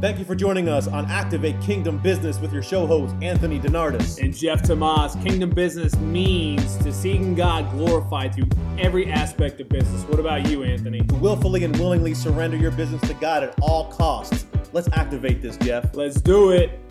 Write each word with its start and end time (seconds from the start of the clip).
Thank 0.00 0.18
you 0.18 0.24
for 0.24 0.34
joining 0.34 0.66
us 0.66 0.88
on 0.88 1.04
Activate 1.10 1.60
Kingdom 1.60 1.98
Business 1.98 2.38
with 2.38 2.54
your 2.54 2.62
show 2.62 2.86
host, 2.86 3.14
Anthony 3.20 3.60
Donardis. 3.60 4.18
And 4.18 4.34
Jeff 4.34 4.62
Tomas. 4.62 5.14
Kingdom 5.16 5.50
business 5.50 5.94
means 5.96 6.78
to 6.78 6.90
seeing 6.90 7.34
God 7.34 7.70
glorified 7.72 8.34
through 8.34 8.48
every 8.78 9.12
aspect 9.12 9.60
of 9.60 9.68
business. 9.68 10.02
What 10.04 10.18
about 10.18 10.48
you, 10.48 10.62
Anthony? 10.62 11.00
To 11.02 11.14
willfully 11.16 11.64
and 11.64 11.78
willingly 11.78 12.14
surrender 12.14 12.56
your 12.56 12.70
business 12.70 13.02
to 13.08 13.14
God 13.14 13.42
at 13.42 13.54
all 13.60 13.92
costs. 13.92 14.46
Let's 14.72 14.88
activate 14.94 15.42
this, 15.42 15.58
Jeff. 15.58 15.94
Let's 15.94 16.18
do 16.18 16.52
it. 16.52 16.89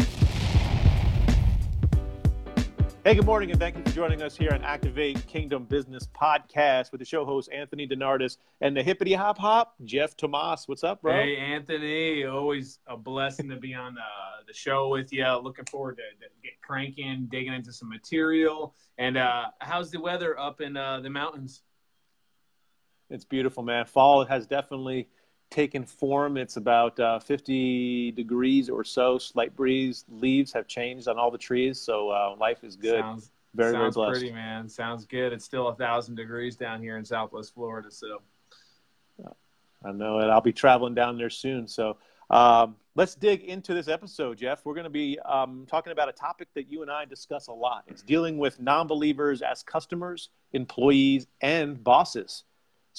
Hey, 3.06 3.16
good 3.16 3.26
morning, 3.26 3.50
and 3.50 3.58
thank 3.58 3.78
you 3.78 3.84
for 3.84 3.92
joining 3.92 4.22
us 4.22 4.36
here 4.36 4.52
on 4.52 4.62
Activate 4.62 5.26
Kingdom 5.26 5.64
Business 5.64 6.06
Podcast 6.14 6.92
with 6.92 7.00
the 7.00 7.06
show 7.06 7.24
host 7.24 7.50
Anthony 7.50 7.88
Donardis 7.88 8.36
and 8.60 8.76
the 8.76 8.84
hippity 8.84 9.14
hop 9.14 9.38
hop 9.38 9.76
Jeff 9.86 10.18
Tomas. 10.18 10.68
What's 10.68 10.84
up, 10.84 11.02
bro? 11.02 11.14
Hey, 11.14 11.38
Anthony. 11.38 12.26
Always 12.26 12.80
a 12.88 12.98
blessing 12.98 13.48
to 13.52 13.56
be 13.56 13.74
on 13.74 13.96
the, 13.96 14.02
the 14.48 14.54
show 14.54 14.90
with 14.90 15.14
you. 15.14 15.26
Looking 15.42 15.64
forward 15.72 15.96
to, 15.98 16.26
to 16.26 16.32
get 16.44 16.62
cranking, 16.62 17.30
digging 17.32 17.54
into 17.54 17.72
some 17.72 17.88
material. 17.88 18.76
And 18.98 19.18
uh, 19.18 19.46
how's 19.60 19.92
the 19.92 20.02
weather 20.02 20.38
up 20.38 20.60
in 20.60 20.76
uh, 20.76 21.00
the 21.00 21.10
mountains? 21.10 21.62
It's 23.10 23.24
beautiful, 23.24 23.64
man. 23.64 23.86
Fall 23.86 24.26
has 24.26 24.46
definitely 24.46 25.08
taken 25.50 25.86
form. 25.86 26.38
It's 26.38 26.58
about 26.58 27.00
uh, 27.00 27.20
50 27.20 28.12
degrees 28.12 28.70
or 28.70 28.84
so, 28.84 29.18
slight 29.18 29.56
breeze. 29.56 30.06
Leaves 30.10 30.52
have 30.54 30.68
changed 30.68 31.08
on 31.08 31.18
all 31.18 31.32
the 31.32 31.38
trees, 31.38 31.80
so 31.80 32.10
uh, 32.10 32.36
life 32.40 32.64
is 32.64 32.76
good. 32.76 33.00
Sounds, 33.00 33.32
very, 33.56 33.74
sounds 33.74 33.96
very 33.96 34.08
blessed. 34.08 34.20
pretty, 34.20 34.34
man. 34.34 34.70
Sounds 34.70 35.06
good. 35.06 35.34
It's 35.34 35.46
still 35.46 35.70
a 35.70 35.76
thousand 35.76 36.16
degrees 36.16 36.56
down 36.56 36.82
here 36.82 36.98
in 36.98 37.06
Southwest 37.06 37.54
Florida, 37.54 37.90
so 37.92 38.22
I 39.84 39.92
know 39.92 40.20
it. 40.20 40.26
I'll 40.26 40.42
be 40.42 40.54
traveling 40.54 40.94
down 40.94 41.18
there 41.18 41.30
soon. 41.30 41.68
So 41.68 41.98
um, 42.30 42.76
let's 42.96 43.16
dig 43.16 43.44
into 43.44 43.74
this 43.74 43.88
episode, 43.88 44.38
Jeff. 44.38 44.66
We're 44.66 44.74
going 44.74 44.86
to 44.86 44.90
be 44.90 45.18
um, 45.20 45.66
talking 45.70 45.92
about 45.92 46.10
a 46.10 46.14
topic 46.14 46.50
that 46.56 46.70
you 46.70 46.82
and 46.82 46.92
I 46.92 47.06
discuss 47.06 47.48
a 47.48 47.54
lot. 47.54 47.84
It's 47.88 48.02
dealing 48.02 48.38
with 48.38 48.60
non-believers 48.60 49.42
as 49.42 49.64
customers, 49.64 50.30
employees, 50.54 51.28
and 51.42 51.82
bosses. 51.84 52.44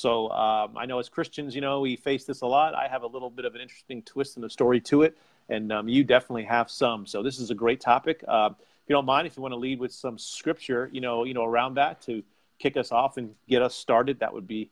So 0.01 0.31
um, 0.31 0.77
I 0.77 0.87
know 0.87 0.99
as 0.99 1.09
Christians, 1.09 1.55
you 1.55 1.61
know, 1.61 1.81
we 1.81 1.97
face 1.97 2.25
this 2.25 2.41
a 2.41 2.47
lot. 2.47 2.75
I 2.75 2.89
have 2.89 3.03
a 3.03 3.07
little 3.07 3.31
bit 3.31 3.45
of 3.45 3.55
an 3.55 3.61
interesting 3.61 4.03
twist 4.03 4.37
in 4.37 4.43
the 4.43 4.51
story 4.51 4.81
to 4.83 5.03
it, 5.03 5.17
and 5.49 5.71
um, 5.73 5.89
you 5.89 6.05
definitely 6.05 6.45
have 6.45 6.71
some. 6.71 7.07
So 7.07 7.23
this 7.23 7.39
is 7.39 7.51
a 7.51 7.55
great 7.55 7.81
topic. 7.81 8.25
Uh, 8.27 8.51
if 8.53 8.89
you 8.89 8.95
don't 8.95 9.05
mind, 9.05 9.27
if 9.27 9.37
you 9.37 9.43
want 9.43 9.53
to 9.53 9.59
lead 9.59 9.79
with 9.79 9.93
some 9.93 10.19
scripture, 10.19 10.89
you 10.93 11.01
know, 11.01 11.25
you 11.25 11.35
know, 11.35 11.45
around 11.45 11.75
that 11.75 12.01
to 12.03 12.23
kick 12.59 12.77
us 12.77 12.93
off 12.93 13.19
and 13.19 13.35
get 13.49 13.63
us 13.63 13.75
started, 13.75 14.21
that 14.21 14.33
would 14.33 14.47
be 14.47 14.71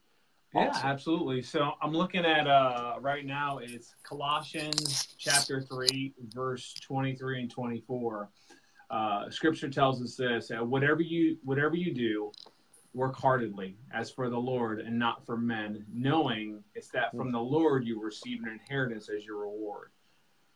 yeah, 0.55 0.73
absolutely. 0.83 1.43
So 1.43 1.73
I'm 1.83 1.93
looking 1.93 2.25
at 2.25 2.47
uh, 2.47 2.95
right 3.01 3.27
now. 3.27 3.59
It's 3.59 3.95
Colossians 4.03 5.15
chapter 5.19 5.61
three, 5.61 6.15
verse 6.33 6.73
23 6.83 7.43
and 7.43 7.51
24. 7.51 8.31
Uh, 8.91 9.29
scripture 9.29 9.69
tells 9.69 10.03
us 10.03 10.17
this: 10.17 10.49
that 10.49 10.67
whatever 10.67 11.03
you 11.03 11.37
whatever 11.45 11.77
you 11.77 11.93
do, 11.93 12.33
work 12.94 13.17
heartedly 13.17 13.77
as 13.92 14.11
for 14.11 14.28
the 14.28 14.39
Lord 14.39 14.81
and 14.81 14.98
not 14.98 15.25
for 15.25 15.36
men, 15.36 15.84
knowing 15.92 16.62
it's 16.75 16.89
that 16.89 17.14
from 17.14 17.33
the 17.33 17.41
Lord 17.41 17.84
you 17.84 18.03
receive 18.03 18.42
an 18.42 18.48
inheritance 18.48 19.08
as 19.08 19.25
your 19.25 19.42
reward. 19.42 19.91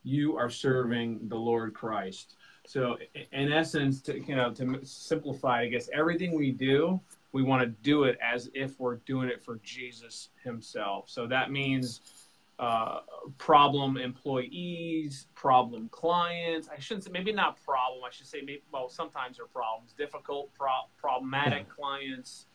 You 0.02 0.36
are 0.36 0.50
serving 0.50 1.28
the 1.28 1.36
Lord 1.36 1.74
Christ. 1.74 2.36
So, 2.66 2.96
in 3.32 3.52
essence, 3.52 4.00
to 4.02 4.18
you 4.18 4.34
know, 4.34 4.52
to 4.54 4.80
simplify, 4.84 5.62
I 5.62 5.68
guess 5.68 5.88
everything 5.92 6.36
we 6.36 6.50
do, 6.50 7.00
we 7.32 7.42
want 7.42 7.62
to 7.62 7.68
do 7.68 8.04
it 8.04 8.18
as 8.22 8.50
if 8.54 8.78
we're 8.78 8.96
doing 8.96 9.28
it 9.28 9.44
for 9.44 9.60
Jesus 9.62 10.30
Himself. 10.44 11.08
So 11.08 11.26
that 11.26 11.50
means 11.50 12.00
uh, 12.62 13.00
problem 13.38 13.96
employees, 13.96 15.26
problem 15.34 15.88
clients. 15.88 16.68
I 16.68 16.78
shouldn't 16.78 17.02
say 17.02 17.10
maybe 17.10 17.32
not 17.32 17.60
problem. 17.64 18.04
I 18.04 18.10
should 18.12 18.28
say 18.28 18.38
maybe 18.38 18.62
well 18.72 18.88
sometimes 18.88 19.38
they're 19.38 19.46
problems, 19.46 19.92
difficult, 19.98 20.54
pro- 20.54 20.88
problematic 20.96 21.68
clients, 21.76 22.46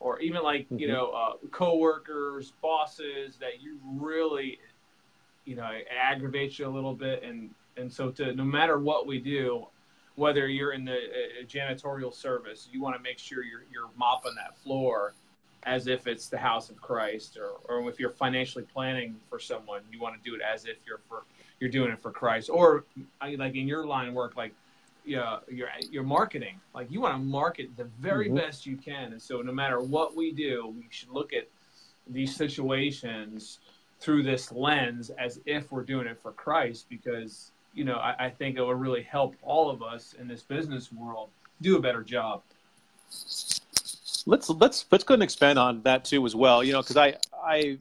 or 0.00 0.20
even 0.20 0.42
like 0.42 0.66
you 0.68 0.86
know 0.86 1.12
uh, 1.12 1.32
coworkers, 1.50 2.52
bosses 2.60 3.38
that 3.38 3.62
you 3.62 3.78
really 3.86 4.58
you 5.46 5.56
know 5.56 5.70
aggravate 5.98 6.58
you 6.58 6.68
a 6.68 6.68
little 6.68 6.94
bit, 6.94 7.22
and 7.22 7.48
and 7.78 7.90
so 7.90 8.10
to 8.10 8.34
no 8.34 8.44
matter 8.44 8.78
what 8.78 9.06
we 9.06 9.18
do. 9.18 9.66
Whether 10.16 10.46
you're 10.46 10.74
in 10.74 10.84
the 10.84 10.94
uh, 10.94 11.44
janitorial 11.44 12.14
service, 12.14 12.68
you 12.70 12.80
want 12.80 12.94
to 12.94 13.02
make 13.02 13.18
sure 13.18 13.42
you're, 13.42 13.64
you're 13.72 13.90
mopping 13.96 14.36
that 14.36 14.56
floor 14.56 15.14
as 15.66 15.86
if 15.86 16.06
it's 16.06 16.28
the 16.28 16.38
house 16.38 16.70
of 16.70 16.80
Christ, 16.80 17.38
or, 17.38 17.52
or 17.68 17.88
if 17.90 17.98
you're 17.98 18.10
financially 18.10 18.64
planning 18.64 19.16
for 19.30 19.38
someone, 19.38 19.82
you 19.90 20.00
want 20.00 20.14
to 20.22 20.30
do 20.30 20.36
it 20.36 20.42
as 20.42 20.64
if 20.66 20.76
you're 20.86 21.00
for 21.08 21.22
you're 21.60 21.70
doing 21.70 21.90
it 21.90 22.00
for 22.00 22.10
Christ, 22.10 22.50
or 22.50 22.84
like 23.20 23.54
in 23.54 23.68
your 23.68 23.86
line 23.86 24.08
of 24.08 24.14
work, 24.14 24.36
like 24.36 24.52
yeah, 25.04 25.38
your 25.48 25.68
your 25.90 26.02
marketing, 26.02 26.60
like 26.74 26.90
you 26.90 27.00
want 27.00 27.14
to 27.14 27.18
market 27.22 27.76
the 27.76 27.84
very 27.84 28.26
mm-hmm. 28.26 28.36
best 28.36 28.66
you 28.66 28.76
can, 28.76 29.12
and 29.12 29.22
so 29.22 29.40
no 29.40 29.52
matter 29.52 29.80
what 29.80 30.14
we 30.14 30.32
do, 30.32 30.72
we 30.76 30.86
should 30.90 31.10
look 31.10 31.32
at 31.32 31.48
these 32.06 32.34
situations 32.36 33.58
through 34.00 34.22
this 34.22 34.52
lens 34.52 35.10
as 35.18 35.40
if 35.46 35.72
we're 35.72 35.82
doing 35.82 36.06
it 36.06 36.20
for 36.20 36.32
Christ, 36.32 36.86
because 36.90 37.52
you 37.72 37.84
know 37.84 37.96
I, 37.96 38.26
I 38.26 38.30
think 38.30 38.56
it 38.56 38.60
will 38.60 38.74
really 38.74 39.02
help 39.02 39.34
all 39.42 39.70
of 39.70 39.82
us 39.82 40.14
in 40.18 40.28
this 40.28 40.42
business 40.42 40.92
world 40.92 41.30
do 41.62 41.76
a 41.76 41.80
better 41.80 42.02
job 42.02 42.42
let's 44.26 44.48
let's 44.50 44.86
let's 44.90 45.04
go 45.04 45.14
and 45.14 45.22
expand 45.22 45.58
on 45.58 45.82
that 45.82 46.04
too 46.04 46.24
as 46.26 46.34
well. 46.34 46.62
You 46.62 46.72
know, 46.72 46.82
because 46.82 46.96
I 46.96 47.16
I 47.44 47.78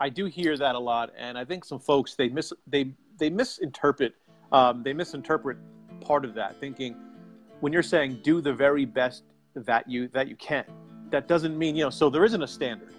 I 0.00 0.08
do 0.08 0.26
hear 0.26 0.56
that 0.56 0.74
a 0.74 0.78
lot, 0.78 1.12
and 1.16 1.36
I 1.38 1.44
think 1.44 1.64
some 1.64 1.78
folks 1.78 2.14
they 2.14 2.28
mis 2.28 2.52
they 2.66 2.92
they 3.18 3.30
misinterpret 3.30 4.14
um, 4.52 4.82
they 4.82 4.92
misinterpret 4.92 5.58
part 6.00 6.24
of 6.24 6.34
that, 6.34 6.58
thinking 6.60 6.96
when 7.60 7.72
you're 7.72 7.82
saying 7.82 8.20
do 8.22 8.40
the 8.40 8.52
very 8.52 8.84
best 8.84 9.24
that 9.54 9.88
you 9.88 10.08
that 10.08 10.28
you 10.28 10.36
can, 10.36 10.64
that 11.10 11.28
doesn't 11.28 11.56
mean 11.56 11.76
you 11.76 11.84
know. 11.84 11.90
So 11.90 12.10
there 12.10 12.24
isn't 12.24 12.42
a 12.42 12.48
standard, 12.48 12.94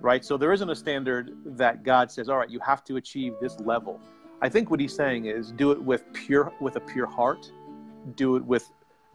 right? 0.00 0.24
So 0.24 0.36
there 0.36 0.52
isn't 0.52 0.70
a 0.70 0.76
standard 0.76 1.32
that 1.44 1.82
God 1.82 2.10
says, 2.10 2.28
all 2.28 2.38
right, 2.38 2.50
you 2.50 2.60
have 2.60 2.84
to 2.84 2.96
achieve 2.96 3.34
this 3.40 3.58
level. 3.60 4.00
I 4.40 4.48
think 4.48 4.70
what 4.70 4.78
he's 4.78 4.94
saying 4.94 5.24
is 5.24 5.50
do 5.52 5.72
it 5.72 5.82
with 5.82 6.04
pure 6.12 6.52
with 6.60 6.76
a 6.76 6.80
pure 6.80 7.06
heart, 7.06 7.50
do 8.14 8.36
it 8.36 8.44
with 8.44 8.70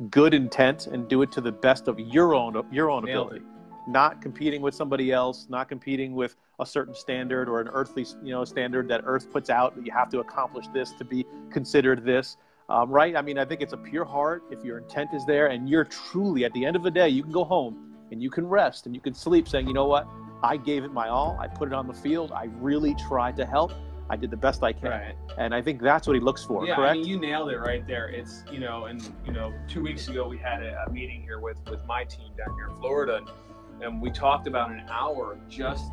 good 0.09 0.33
intent 0.33 0.87
and 0.87 1.07
do 1.07 1.21
it 1.21 1.31
to 1.31 1.41
the 1.41 1.51
best 1.51 1.87
of 1.87 1.99
your 1.99 2.33
own 2.33 2.61
your 2.71 2.89
own 2.89 3.05
Nailed 3.05 3.27
ability. 3.27 3.45
it. 3.45 3.91
not 3.91 4.21
competing 4.21 4.61
with 4.61 4.73
somebody 4.73 5.11
else 5.11 5.47
not 5.49 5.69
competing 5.69 6.15
with 6.15 6.35
a 6.59 6.65
certain 6.65 6.95
standard 6.95 7.47
or 7.47 7.61
an 7.61 7.67
earthly 7.69 8.05
you 8.23 8.31
know 8.31 8.43
standard 8.43 8.87
that 8.87 9.01
earth 9.05 9.31
puts 9.31 9.49
out 9.49 9.75
that 9.75 9.85
you 9.85 9.91
have 9.91 10.09
to 10.09 10.19
accomplish 10.19 10.65
this 10.73 10.91
to 10.93 11.05
be 11.05 11.25
considered 11.51 12.03
this. 12.03 12.37
Um, 12.69 12.89
right? 12.89 13.15
I 13.15 13.21
mean 13.21 13.37
i 13.37 13.45
think 13.45 13.61
it's 13.61 13.73
a 13.73 13.77
pure 13.77 14.05
heart. 14.05 14.43
If 14.49 14.63
your 14.63 14.77
intent 14.79 15.09
is 15.13 15.25
there 15.25 15.47
and 15.47 15.69
you're 15.69 15.85
truly 15.85 16.43
at 16.45 16.53
the 16.53 16.65
end 16.65 16.75
of 16.75 16.83
the 16.83 16.91
day 16.91 17.09
you 17.09 17.21
can 17.21 17.31
go 17.31 17.43
home 17.43 17.93
and 18.11 18.21
you 18.21 18.29
can 18.29 18.47
rest 18.47 18.85
and 18.85 18.95
you 18.95 19.01
can 19.01 19.13
sleep 19.13 19.47
saying 19.47 19.67
you 19.67 19.73
know 19.73 19.85
what? 19.85 20.07
I 20.41 20.57
gave 20.57 20.83
it 20.83 20.91
my 20.91 21.07
all. 21.09 21.37
I 21.39 21.47
put 21.47 21.67
it 21.69 21.73
on 21.73 21.87
the 21.87 21.93
field. 21.93 22.31
I 22.31 22.45
really 22.59 22.95
tried 22.95 23.35
to 23.37 23.45
help 23.45 23.71
I 24.09 24.15
did 24.15 24.31
the 24.31 24.37
best 24.37 24.63
I 24.63 24.73
can. 24.73 24.89
Right. 24.89 25.15
And 25.37 25.55
I 25.55 25.61
think 25.61 25.81
that's 25.81 26.07
what 26.07 26.15
he 26.15 26.19
looks 26.19 26.43
for, 26.43 26.65
yeah, 26.65 26.75
correct? 26.75 26.91
I 26.91 26.93
mean, 26.97 27.07
you 27.07 27.19
nailed 27.19 27.49
it 27.49 27.57
right 27.57 27.85
there. 27.87 28.09
It's, 28.09 28.43
you 28.51 28.59
know, 28.59 28.85
and, 28.85 29.01
you 29.25 29.31
know, 29.31 29.53
two 29.67 29.81
weeks 29.81 30.07
ago 30.07 30.27
we 30.27 30.37
had 30.37 30.61
a, 30.61 30.85
a 30.87 30.91
meeting 30.91 31.21
here 31.21 31.39
with, 31.39 31.57
with 31.69 31.83
my 31.85 32.03
team 32.03 32.31
down 32.37 32.55
here 32.55 32.67
in 32.69 32.75
Florida, 32.79 33.17
and, 33.17 33.83
and 33.83 34.01
we 34.01 34.11
talked 34.11 34.47
about 34.47 34.71
an 34.71 34.85
hour 34.89 35.39
just 35.49 35.85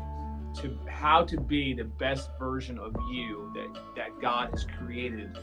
to 0.55 0.77
how 0.89 1.23
to 1.23 1.39
be 1.39 1.73
the 1.73 1.85
best 1.85 2.29
version 2.37 2.77
of 2.77 2.93
you 3.09 3.51
that, 3.55 3.81
that 3.95 4.21
God 4.21 4.49
has 4.51 4.65
created 4.77 5.37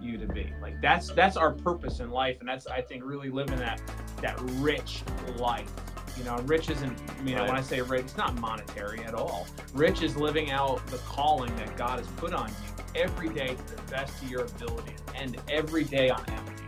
you 0.00 0.18
to 0.18 0.26
be. 0.26 0.52
Like 0.60 0.80
that's 0.80 1.10
that's 1.10 1.36
our 1.36 1.52
purpose 1.52 2.00
in 2.00 2.10
life, 2.10 2.38
and 2.40 2.48
that's 2.48 2.66
I 2.66 2.80
think 2.80 3.04
really 3.04 3.30
living 3.30 3.58
that 3.58 3.80
that 4.20 4.40
rich 4.60 5.02
life 5.38 5.70
you 6.16 6.24
know, 6.24 6.36
rich 6.44 6.70
isn't, 6.70 6.98
you 7.24 7.34
know, 7.34 7.40
right. 7.40 7.48
when 7.48 7.56
I 7.56 7.60
say 7.60 7.80
rich, 7.80 8.02
it's 8.02 8.16
not 8.16 8.38
monetary 8.40 9.00
at 9.00 9.14
all. 9.14 9.46
Rich 9.72 10.02
is 10.02 10.16
living 10.16 10.50
out 10.50 10.84
the 10.88 10.98
calling 10.98 11.54
that 11.56 11.76
God 11.76 11.98
has 11.98 12.08
put 12.16 12.32
on 12.32 12.48
you 12.48 13.00
every 13.00 13.28
day 13.28 13.48
to 13.48 13.76
the 13.76 13.82
best 13.90 14.22
of 14.22 14.30
your 14.30 14.42
ability 14.42 14.94
and 15.14 15.36
every 15.48 15.84
day 15.84 16.10
on 16.10 16.24
empty. 16.28 16.62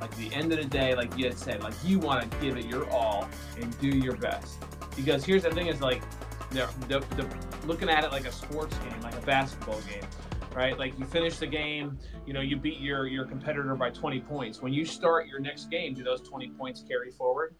Like 0.00 0.14
the 0.16 0.32
end 0.34 0.52
of 0.52 0.58
the 0.58 0.64
day, 0.64 0.94
like 0.94 1.16
you 1.16 1.26
had 1.26 1.38
said, 1.38 1.62
like 1.62 1.74
you 1.84 1.98
want 1.98 2.30
to 2.30 2.38
give 2.38 2.56
it 2.56 2.66
your 2.66 2.88
all 2.90 3.28
and 3.60 3.78
do 3.80 3.88
your 3.88 4.16
best. 4.16 4.58
Because 4.96 5.24
here's 5.24 5.42
the 5.42 5.50
thing 5.50 5.68
is 5.68 5.80
like, 5.80 6.02
the, 6.50 6.68
the, 6.88 7.00
the, 7.16 7.28
looking 7.66 7.88
at 7.88 8.04
it 8.04 8.10
like 8.10 8.26
a 8.26 8.32
sports 8.32 8.76
game, 8.78 9.00
like 9.02 9.14
a 9.14 9.26
basketball 9.26 9.80
game, 9.82 10.08
right? 10.54 10.78
Like 10.78 10.98
you 10.98 11.04
finish 11.04 11.38
the 11.38 11.46
game, 11.46 11.98
you 12.26 12.32
know, 12.32 12.40
you 12.40 12.56
beat 12.56 12.80
your, 12.80 13.06
your 13.06 13.26
competitor 13.26 13.74
by 13.74 13.90
20 13.90 14.20
points. 14.20 14.62
When 14.62 14.72
you 14.72 14.84
start 14.84 15.26
your 15.26 15.40
next 15.40 15.70
game, 15.70 15.94
do 15.94 16.02
those 16.02 16.20
20 16.22 16.50
points 16.50 16.82
carry 16.88 17.10
forward? 17.10 17.54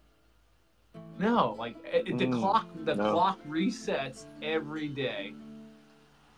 No, 1.19 1.55
like 1.59 1.75
it, 1.83 2.17
the 2.17 2.25
mm, 2.25 2.39
clock 2.39 2.67
the 2.85 2.95
no. 2.95 3.11
clock 3.11 3.39
resets 3.47 4.25
every 4.41 4.87
day. 4.87 5.33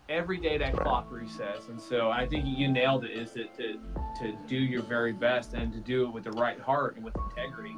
Every 0.10 0.38
day 0.38 0.58
that 0.58 0.74
clock 0.74 1.10
resets, 1.10 1.70
and 1.70 1.80
so 1.80 2.12
I 2.12 2.28
think 2.28 2.46
you 2.46 2.68
nailed 2.68 3.06
it. 3.06 3.12
Is 3.12 3.32
to, 3.32 3.46
to 3.46 3.80
to 4.20 4.38
do 4.48 4.58
your 4.58 4.82
very 4.82 5.14
best 5.14 5.54
and 5.54 5.72
to 5.72 5.80
do 5.80 6.06
it 6.06 6.12
with 6.12 6.26
the 6.26 6.32
right 6.32 6.60
heart 6.60 6.96
and 6.96 7.06
with 7.06 7.16
integrity. 7.30 7.76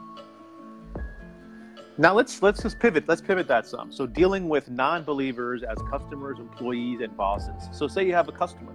Now 1.98 2.14
let's 2.14 2.42
let's 2.42 2.64
just 2.64 2.80
pivot. 2.80 3.08
Let's 3.08 3.22
pivot 3.22 3.48
that 3.50 3.68
some. 3.68 3.92
So 3.92 4.08
dealing 4.08 4.50
with 4.50 4.70
non-believers 4.70 5.62
as 5.62 5.78
customers, 5.92 6.40
employees, 6.40 7.02
and 7.02 7.16
bosses. 7.16 7.70
So 7.72 7.88
say 7.88 8.04
you 8.04 8.14
have 8.14 8.30
a 8.30 8.32
customer, 8.32 8.74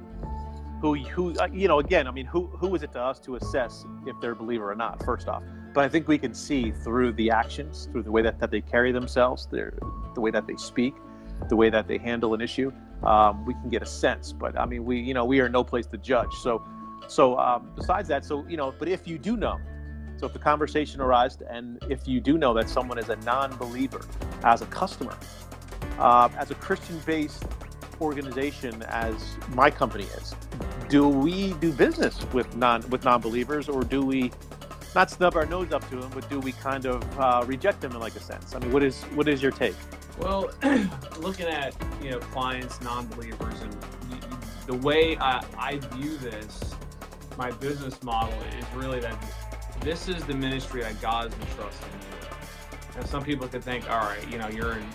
who 0.80 0.94
who 0.96 1.34
uh, 1.36 1.48
you 1.52 1.68
know 1.68 1.80
again 1.80 2.06
i 2.06 2.10
mean 2.10 2.26
who 2.26 2.46
who 2.46 2.74
is 2.74 2.82
it 2.82 2.92
to 2.92 3.00
us 3.00 3.18
to 3.18 3.36
assess 3.36 3.84
if 4.06 4.14
they're 4.20 4.32
a 4.32 4.36
believer 4.36 4.70
or 4.70 4.74
not 4.74 5.02
first 5.04 5.28
off 5.28 5.42
but 5.78 5.84
i 5.84 5.88
think 5.88 6.08
we 6.08 6.18
can 6.18 6.34
see 6.34 6.72
through 6.72 7.12
the 7.12 7.30
actions 7.30 7.88
through 7.92 8.02
the 8.02 8.10
way 8.10 8.20
that, 8.20 8.40
that 8.40 8.50
they 8.50 8.60
carry 8.60 8.90
themselves 8.90 9.46
their 9.46 9.72
the 10.16 10.20
way 10.20 10.28
that 10.28 10.44
they 10.44 10.56
speak 10.56 10.92
the 11.48 11.54
way 11.54 11.70
that 11.70 11.86
they 11.86 11.98
handle 11.98 12.34
an 12.34 12.40
issue 12.40 12.72
um, 13.04 13.46
we 13.46 13.54
can 13.54 13.70
get 13.70 13.80
a 13.80 13.86
sense. 13.86 14.32
But 14.32 14.58
i 14.58 14.66
mean 14.66 14.84
we 14.84 14.98
you 14.98 15.14
know 15.14 15.24
we 15.24 15.38
are 15.38 15.48
no 15.48 15.62
place 15.62 15.86
to 15.86 15.98
judge. 15.98 16.32
So 16.42 16.64
so 17.06 17.38
um, 17.38 17.70
besides 17.76 18.08
that 18.08 18.24
so 18.24 18.44
you 18.48 18.56
know 18.56 18.74
but 18.76 18.88
if 18.88 19.06
you 19.06 19.18
do 19.18 19.36
know 19.36 19.56
so 20.16 20.26
if 20.26 20.32
the 20.32 20.40
conversation 20.40 21.00
arises 21.00 21.42
and 21.48 21.78
if 21.88 22.08
you 22.08 22.20
do 22.20 22.36
know 22.38 22.52
that 22.54 22.68
someone 22.68 22.98
is 22.98 23.08
a 23.08 23.16
non-believer 23.16 24.00
as 24.42 24.62
a 24.62 24.66
customer 24.66 25.16
uh, 26.00 26.28
as 26.36 26.50
a 26.50 26.56
christian-based 26.56 27.44
organization 28.00 28.82
as 28.88 29.14
my 29.50 29.70
company 29.70 30.06
is, 30.20 30.34
do 30.88 31.08
we 31.08 31.52
do 31.54 31.72
business 31.72 32.20
with 32.32 32.56
non 32.56 32.82
with 32.90 33.04
non-believers, 33.04 33.68
or 33.68 33.82
do 33.84 34.02
we 34.02 34.32
not 34.94 35.10
snub 35.10 35.36
our 35.36 35.46
nose 35.46 35.72
up 35.72 35.88
to 35.90 35.96
them, 35.96 36.10
but 36.14 36.28
do 36.30 36.40
we 36.40 36.52
kind 36.52 36.86
of 36.86 37.18
uh, 37.18 37.44
reject 37.46 37.80
them 37.80 37.92
in 37.92 38.00
like 38.00 38.16
a 38.16 38.20
sense? 38.20 38.54
I 38.54 38.58
mean, 38.58 38.72
what 38.72 38.82
is 38.82 39.02
what 39.14 39.28
is 39.28 39.42
your 39.42 39.52
take? 39.52 39.76
Well, 40.18 40.50
looking 41.18 41.46
at 41.46 41.74
you 42.02 42.10
know 42.10 42.18
clients, 42.18 42.80
non-believers, 42.80 43.60
and 43.60 43.76
the 44.66 44.74
way 44.74 45.16
I, 45.18 45.44
I 45.56 45.78
view 45.78 46.16
this, 46.18 46.74
my 47.36 47.50
business 47.52 48.02
model 48.02 48.38
is 48.58 48.64
really 48.74 49.00
that 49.00 49.16
this 49.80 50.08
is 50.08 50.24
the 50.24 50.34
ministry 50.34 50.82
that 50.82 51.00
God 51.00 51.32
has 51.32 51.40
entrusted 51.40 51.86
me 51.86 52.00
with. 52.20 52.96
Now, 52.96 53.04
some 53.04 53.22
people 53.24 53.46
could 53.48 53.62
think, 53.62 53.88
all 53.88 54.00
right, 54.00 54.28
you 54.30 54.38
know, 54.38 54.48
you're 54.48 54.72
in 54.72 54.86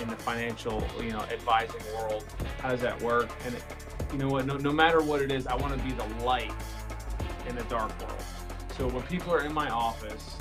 in 0.00 0.08
the 0.08 0.16
financial, 0.16 0.86
you 1.00 1.10
know, 1.10 1.22
advising 1.32 1.80
world. 1.94 2.24
How 2.60 2.70
does 2.70 2.80
that 2.82 3.00
work? 3.00 3.30
And 3.46 3.54
it, 3.54 3.64
you 4.12 4.18
know 4.18 4.28
what? 4.28 4.46
No, 4.46 4.56
no 4.56 4.72
matter 4.72 5.02
what 5.02 5.22
it 5.22 5.32
is, 5.32 5.46
I 5.46 5.56
want 5.56 5.76
to 5.76 5.82
be 5.82 5.92
the 5.92 6.04
light 6.24 6.52
in 7.48 7.56
the 7.56 7.64
dark 7.64 7.98
world. 8.00 8.22
So 8.76 8.88
when 8.88 9.02
people 9.04 9.32
are 9.32 9.42
in 9.42 9.54
my 9.54 9.70
office, 9.70 10.36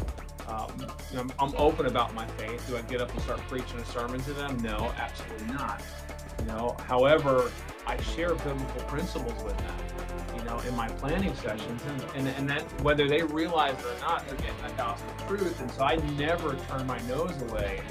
um, 0.48 0.88
I'm, 1.18 1.32
I'm 1.40 1.56
open 1.58 1.86
about 1.86 2.14
my 2.14 2.28
faith. 2.28 2.68
Do 2.68 2.78
I 2.78 2.82
get 2.82 3.02
up 3.02 3.12
and 3.12 3.22
start 3.22 3.40
preaching 3.48 3.80
a 3.80 3.86
sermon 3.86 4.20
to 4.22 4.34
them? 4.34 4.58
No, 4.62 4.92
absolutely 4.98 5.48
not. 5.48 5.82
You 6.40 6.46
know, 6.46 6.76
however, 6.86 7.50
I 7.88 8.02
share 8.02 8.36
biblical 8.36 8.82
principles 8.88 9.42
with 9.44 9.58
them 9.58 9.76
You 10.38 10.44
know, 10.44 10.60
in 10.60 10.76
my 10.76 10.90
planning 10.90 11.34
sessions, 11.36 11.82
and, 11.88 12.04
and, 12.16 12.28
and 12.28 12.50
that 12.50 12.64
whether 12.82 13.08
they 13.08 13.24
realize 13.24 13.80
it 13.80 13.86
or 13.86 14.00
not, 14.02 14.28
they're 14.28 14.38
getting 14.38 14.62
the 14.68 14.74
gospel 14.74 15.14
truth. 15.28 15.62
And 15.62 15.72
so 15.72 15.84
I 15.84 15.96
never 16.18 16.56
turn 16.68 16.86
my 16.86 17.00
nose 17.04 17.42
away 17.44 17.82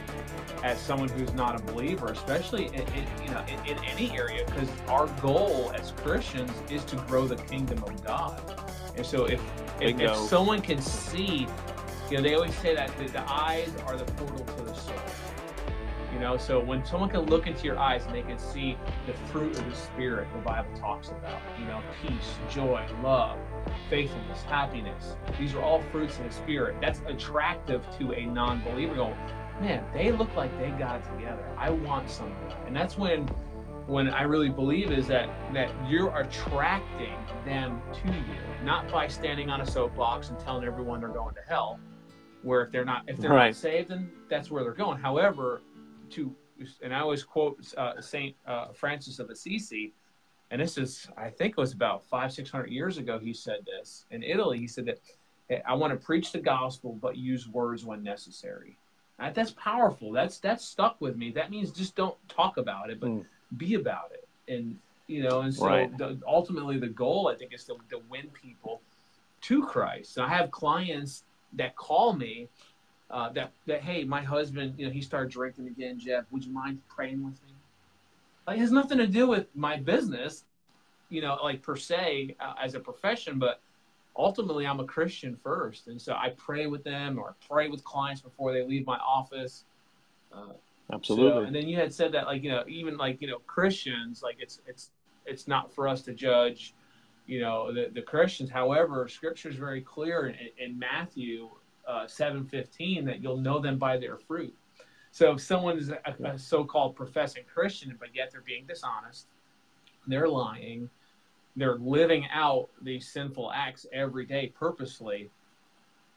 as 0.63 0.79
someone 0.79 1.09
who's 1.09 1.33
not 1.35 1.59
a 1.59 1.65
believer, 1.73 2.09
especially 2.09 2.67
in, 2.67 2.83
in 2.83 3.07
you 3.25 3.31
know 3.31 3.45
in, 3.49 3.77
in 3.77 3.85
any 3.85 4.11
area, 4.13 4.45
because 4.47 4.69
our 4.89 5.07
goal 5.23 5.73
as 5.75 5.93
Christians 5.93 6.53
is 6.71 6.85
to 6.87 6.97
grow 7.09 7.27
the 7.27 7.37
kingdom 7.37 7.83
of 7.85 8.05
God. 8.05 8.61
And 8.97 9.05
so 9.05 9.25
if 9.27 9.41
if, 9.81 9.99
if 10.01 10.17
someone 10.17 10.61
can 10.61 10.81
see, 10.81 11.49
you 12.11 12.17
know, 12.17 12.23
they 12.23 12.35
always 12.35 12.55
say 12.57 12.75
that 12.75 12.97
the, 12.97 13.07
the 13.09 13.31
eyes 13.31 13.71
are 13.87 13.97
the 13.97 14.05
portal 14.05 14.45
to 14.45 14.63
the 14.63 14.75
soul. 14.75 14.95
You 16.13 16.21
know, 16.21 16.37
so 16.37 16.61
when 16.61 16.85
someone 16.87 17.09
can 17.11 17.23
look 17.23 17.49
into 17.49 17.65
your 17.65 17.77
eyes 17.77 18.07
and 18.07 18.15
they 18.15 18.23
can 18.23 18.39
see 18.39 18.79
the 19.05 19.13
fruit 19.33 19.59
of 19.59 19.69
the 19.69 19.75
Spirit, 19.75 20.29
the 20.33 20.43
Bible 20.43 20.71
talks 20.79 21.09
about, 21.09 21.41
you 21.59 21.65
know, 21.65 21.83
peace, 22.01 22.37
joy, 22.49 22.87
love, 23.03 23.37
faithfulness, 23.91 24.43
happiness. 24.43 25.17
These 25.41 25.55
are 25.55 25.61
all 25.63 25.83
fruits 25.91 26.17
of 26.19 26.25
the 26.25 26.31
Spirit. 26.31 26.77
That's 26.81 27.01
attractive 27.09 27.85
to 27.99 28.13
a 28.13 28.27
non 28.27 28.63
believer. 28.63 28.95
Go, 28.95 29.17
man, 29.61 29.85
they 29.93 30.13
look 30.13 30.33
like 30.37 30.57
they 30.61 30.71
got 30.71 31.01
it 31.01 31.05
together. 31.17 31.45
I 31.59 31.71
want 31.71 32.09
some 32.09 32.31
of 32.31 32.49
that. 32.49 32.65
And 32.69 32.77
that's 32.77 32.97
when 32.97 33.29
when 33.87 34.09
I 34.09 34.23
really 34.23 34.49
believe 34.49 34.93
is 34.93 35.09
that 35.09 35.29
that 35.53 35.71
you're 35.89 36.17
attracting 36.17 37.17
them 37.45 37.83
to 37.93 38.09
you, 38.09 38.41
not 38.65 38.91
by 38.91 39.07
standing 39.07 39.51
on 39.51 39.61
a 39.61 39.67
soapbox 39.67 40.31
and 40.31 40.39
telling 40.39 40.65
everyone 40.65 41.01
they're 41.01 41.11
going 41.11 41.35
to 41.35 41.43
hell. 41.47 41.79
Where 42.43 42.63
if 42.63 42.71
they're 42.71 42.85
not 42.85 43.05
if 43.07 43.19
they're 43.19 43.31
right. 43.31 43.49
not 43.49 43.57
saved, 43.57 43.91
then 43.91 44.11
that's 44.29 44.51
where 44.51 44.63
they're 44.63 44.73
going. 44.73 44.99
However, 44.99 45.63
to, 46.11 46.35
and 46.83 46.95
I 46.95 47.01
always 47.01 47.23
quote 47.23 47.59
uh, 47.77 48.01
Saint 48.01 48.37
uh, 48.47 48.69
Francis 48.73 49.19
of 49.19 49.31
Assisi, 49.31 49.95
and 50.51 50.61
this 50.61 50.77
is, 50.77 51.09
I 51.17 51.31
think 51.31 51.53
it 51.53 51.61
was 51.61 51.73
about 51.73 52.05
five, 52.05 52.33
six 52.33 52.51
hundred 52.51 52.71
years 52.71 52.99
ago. 52.99 53.19
He 53.19 53.33
said 53.33 53.61
this 53.67 54.05
in 54.11 54.23
Italy. 54.23 54.59
He 54.59 54.67
said 54.67 54.85
that 54.87 54.99
hey, 55.49 55.63
I 55.67 55.75
want 55.75 55.93
to 55.93 56.05
preach 56.05 56.33
the 56.33 56.41
gospel, 56.41 56.99
but 57.01 57.17
use 57.17 57.49
words 57.49 57.85
when 57.85 58.03
necessary. 58.03 58.77
Right? 59.19 59.35
That's 59.35 59.53
powerful. 59.53 60.13
That's 60.13 60.39
that's 60.39 60.65
stuck 60.65 61.01
with 61.01 61.17
me. 61.17 61.31
That 61.31 61.51
means 61.51 61.71
just 61.71 61.97
don't 61.97 62.17
talk 62.29 62.57
about 62.57 62.91
it, 62.91 63.01
but 63.01 63.11
mm. 63.11 63.25
be 63.57 63.75
about 63.75 64.13
it. 64.13 64.29
And 64.53 64.77
you 65.07 65.23
know, 65.23 65.41
and 65.41 65.55
so 65.55 65.67
right. 65.67 65.97
the, 65.99 66.19
ultimately 66.27 66.79
the 66.79 66.89
goal 66.89 67.29
I 67.29 67.37
think 67.37 67.53
is 67.53 67.65
to, 67.65 67.77
to 67.91 68.01
win 68.09 68.29
people 68.33 68.81
to 69.43 69.63
Christ. 69.67 70.17
And 70.17 70.27
I 70.27 70.31
have 70.31 70.51
clients 70.51 71.25
that 71.55 71.77
call 71.77 72.15
me 72.15 72.49
uh, 73.11 73.31
that 73.31 73.53
that 73.67 73.83
hey, 73.83 74.05
my 74.05 74.23
husband, 74.23 74.75
you 74.79 74.87
know, 74.87 74.93
he 74.93 75.01
started 75.01 75.31
drinking 75.31 75.67
again. 75.69 75.99
Jeff, 75.99 76.25
would 76.31 76.45
you 76.45 76.53
mind 76.53 76.81
praying 76.89 77.23
with 77.25 77.35
me? 77.45 77.53
Like, 78.47 78.57
it 78.57 78.61
has 78.61 78.73
nothing 78.73 78.99
to 78.99 79.07
do 79.07 79.27
with 79.27 79.47
my 79.55 79.77
business, 79.77 80.45
you 81.09 81.23
know, 81.23 81.39
like 81.43 81.63
per 81.63 81.77
se 81.77 82.37
uh, 82.41 82.55
as 82.63 82.75
a 82.75 82.81
profession, 82.81 83.39
but 83.39 83.61
ultimately 84.17 84.67
I'm 84.67 84.81
a 84.81 84.85
Christian 84.85 85.37
first, 85.43 85.89
and 85.89 86.01
so 86.01 86.15
I 86.15 86.31
pray 86.37 86.67
with 86.67 86.85
them 86.85 87.19
or 87.19 87.35
pray 87.49 87.69
with 87.69 87.83
clients 87.85 88.21
before 88.21 88.53
they 88.53 88.63
leave 88.63 88.87
my 88.87 88.99
office. 88.99 89.65
Uh, 90.33 90.55
Absolutely. 90.93 91.43
So, 91.43 91.47
and 91.47 91.55
then 91.55 91.69
you 91.69 91.77
had 91.77 91.93
said 91.93 92.13
that, 92.13 92.27
like 92.27 92.43
you 92.43 92.51
know, 92.51 92.65
even 92.69 92.97
like 92.97 93.21
you 93.21 93.29
know, 93.29 93.39
Christians, 93.47 94.23
like 94.23 94.37
it's 94.39 94.61
it's 94.67 94.91
it's 95.27 95.49
not 95.49 95.75
for 95.75 95.89
us 95.89 96.03
to 96.03 96.13
judge, 96.13 96.75
you 97.27 97.41
know, 97.41 97.73
the, 97.73 97.91
the 97.93 98.03
Christians. 98.03 98.51
However, 98.51 99.09
Scripture 99.09 99.49
is 99.49 99.57
very 99.57 99.81
clear 99.81 100.27
in, 100.29 100.37
in 100.59 100.79
Matthew 100.79 101.51
uh, 101.89 102.05
7:15 102.05 103.05
that 103.07 103.23
you'll 103.23 103.39
know 103.39 103.59
them 103.59 103.79
by 103.79 103.97
their 103.97 104.19
fruit. 104.19 104.55
So 105.11 105.33
if 105.33 105.41
someone 105.41 105.79
is 105.79 105.91
a, 105.91 106.01
a 106.25 106.39
so-called 106.39 106.97
professing 106.97 107.45
Christian, 107.53 107.97
but 108.01 108.09
yet 108.15 108.33
they're 108.33 108.41
being 108.41 108.67
dishonest, 108.67 109.29
they're 110.09 110.29
lying, 110.29 110.91
they're 111.55 111.77
living 111.77 112.27
out 112.33 112.69
these 112.83 113.09
sinful 113.09 113.53
acts 113.53 113.87
every 113.93 114.27
day 114.27 114.53
purposely, 114.59 115.31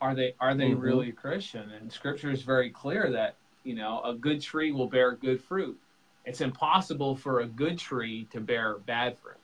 are 0.01 0.15
they 0.15 0.33
are 0.39 0.55
they 0.55 0.71
mm-hmm. 0.71 0.79
really 0.79 1.11
Christian? 1.11 1.71
And 1.71 1.91
Scripture 1.91 2.31
is 2.31 2.41
very 2.41 2.69
clear 2.69 3.11
that 3.11 3.35
you 3.67 3.75
know 3.75 4.01
a 4.05 4.13
good 4.13 4.41
tree 4.41 4.71
will 4.71 4.87
bear 4.87 5.11
good 5.11 5.41
fruit. 5.41 5.77
It's 6.25 6.41
impossible 6.41 7.15
for 7.15 7.41
a 7.41 7.45
good 7.45 7.77
tree 7.77 8.27
to 8.31 8.39
bear 8.39 8.77
bad 8.79 9.17
fruit. 9.17 9.35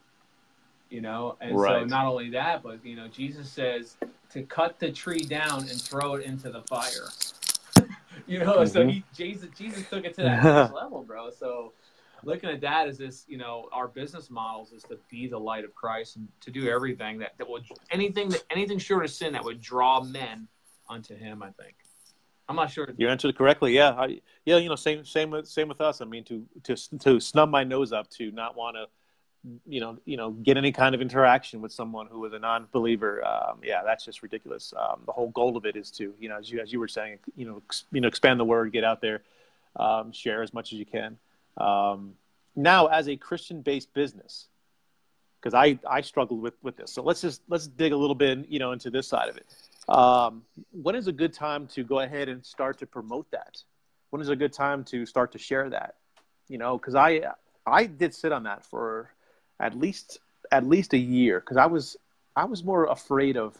You 0.89 1.01
know, 1.01 1.37
and 1.41 1.57
right. 1.57 1.81
so 1.81 1.85
not 1.85 2.05
only 2.05 2.29
that, 2.31 2.63
but 2.63 2.85
you 2.85 2.95
know, 2.95 3.07
Jesus 3.07 3.49
says 3.49 3.97
to 4.31 4.44
cut 4.44 4.80
the 4.80 4.92
tree 4.92 5.23
down 5.23 5.61
and 5.69 5.81
throw 5.81 6.15
it 6.15 6.25
into 6.25 6.49
the 6.49 6.61
fire. 6.61 7.09
you 8.27 8.39
know, 8.39 8.57
mm-hmm. 8.57 8.65
so 8.65 8.87
he 8.87 9.03
Jesus 9.13 9.49
Jesus 9.57 9.87
took 9.89 10.06
it 10.06 10.15
to 10.15 10.21
that 10.23 10.44
next 10.44 10.73
level, 10.81 11.03
bro. 11.03 11.30
So 11.30 11.73
looking 12.23 12.49
at 12.49 12.61
that 12.61 12.87
is 12.87 12.97
this, 12.97 13.25
you 13.27 13.37
know, 13.37 13.68
our 13.73 13.89
business 13.89 14.30
models 14.30 14.71
is 14.71 14.83
to 14.83 14.97
be 15.09 15.27
the 15.27 15.39
light 15.39 15.65
of 15.65 15.75
Christ 15.75 16.15
and 16.15 16.30
to 16.42 16.51
do 16.51 16.69
everything 16.69 17.18
that, 17.19 17.33
that 17.37 17.49
would 17.49 17.63
anything 17.92 18.30
that 18.30 18.44
anything 18.51 18.77
short 18.77 19.03
of 19.03 19.11
sin 19.11 19.33
that 19.33 19.44
would 19.44 19.59
draw 19.59 20.01
men 20.01 20.47
unto 20.89 21.15
him, 21.15 21.44
I 21.44 21.51
think. 21.51 21.75
I'm 22.50 22.56
not 22.56 22.71
sure. 22.71 22.88
You 22.97 23.09
answered 23.09 23.38
correctly. 23.38 23.73
Yeah, 23.73 23.92
I, 23.92 24.21
yeah. 24.45 24.57
You 24.57 24.69
know, 24.69 24.76
same, 24.76 25.06
same 25.06 25.31
with, 25.31 25.47
same 25.47 25.68
with 25.68 25.81
us. 25.81 26.02
I 26.02 26.06
mean, 26.06 26.23
to 26.26 26.45
to 26.64 26.76
to 27.00 27.19
snub 27.19 27.50
my 27.50 27.64
nose 27.64 27.94
up, 27.94 28.09
to 28.12 28.31
not 28.31 28.56
want 28.56 28.76
to 28.76 28.88
you 29.68 29.80
know, 29.81 29.97
you 30.06 30.16
know, 30.16 30.31
get 30.31 30.57
any 30.57 30.71
kind 30.71 30.95
of 30.95 31.02
interaction 31.02 31.62
with 31.62 31.71
someone 31.71 32.07
who 32.07 32.23
is 32.26 32.33
a 32.33 32.40
non-believer, 32.40 33.26
um, 33.28 33.59
yeah, 33.62 33.81
that's 33.83 34.06
just 34.06 34.23
ridiculous. 34.23 34.73
Um, 34.78 35.02
the 35.06 35.12
whole 35.12 35.30
goal 35.30 35.57
of 35.57 35.66
it 35.66 35.76
is 35.76 35.92
to, 35.92 36.14
you 36.19 36.30
know, 36.30 36.38
as 36.38 36.50
you 36.50 36.62
as 36.62 36.71
you 36.71 36.80
were 36.80 36.88
saying, 36.88 37.19
you 37.35 37.45
know, 37.45 37.62
ex, 37.66 37.83
you 37.92 38.00
know, 38.00 38.07
expand 38.07 38.40
the 38.40 38.45
word, 38.45 38.71
get 38.71 38.83
out 38.83 39.02
there, 39.02 39.21
um, 39.76 40.12
share 40.12 40.44
as 40.44 40.54
much 40.54 40.71
as 40.71 40.80
you 40.80 40.85
can. 40.85 41.18
Um, 41.57 42.14
now, 42.56 42.88
as 42.88 43.09
a 43.09 43.18
Christian-based 43.18 43.94
business, 43.94 44.47
because 45.42 45.54
I 45.54 45.78
I 45.90 46.02
struggled 46.02 46.42
with 46.42 46.54
with 46.62 46.78
this, 46.78 46.92
so 46.92 47.04
let's 47.04 47.21
just 47.21 47.42
let's 47.50 47.68
dig 47.68 47.92
a 47.92 47.97
little 47.97 48.16
bit, 48.16 48.47
you 48.47 48.59
know, 48.59 48.71
into 48.71 48.90
this 48.90 49.07
side 49.07 49.28
of 49.28 49.35
it. 49.35 49.45
Um, 49.90 50.44
when 50.71 50.95
is 50.95 51.07
a 51.07 51.11
good 51.11 51.33
time 51.33 51.68
to 51.68 51.83
go 51.83 51.99
ahead 51.99 52.30
and 52.30 52.45
start 52.45 52.80
to 52.80 52.85
promote 52.85 53.30
that? 53.31 53.61
When 54.09 54.21
is 54.21 54.30
a 54.30 54.35
good 54.35 54.54
time 54.54 54.83
to 54.85 55.06
start 55.06 55.31
to 55.33 55.37
share 55.37 55.69
that? 55.69 55.95
You 56.47 56.57
know, 56.57 56.78
because 56.78 56.95
I 56.95 57.21
I 57.66 57.85
did 57.85 58.13
sit 58.13 58.31
on 58.31 58.44
that 58.44 58.66
for 58.66 59.11
at 59.59 59.78
least 59.78 60.19
at 60.52 60.66
least 60.66 60.94
a 60.94 60.97
year 60.97 61.40
because 61.40 61.57
I 61.57 61.66
was 61.66 61.97
I 62.35 62.45
was 62.45 62.63
more 62.63 62.85
afraid 62.85 63.37
of 63.37 63.57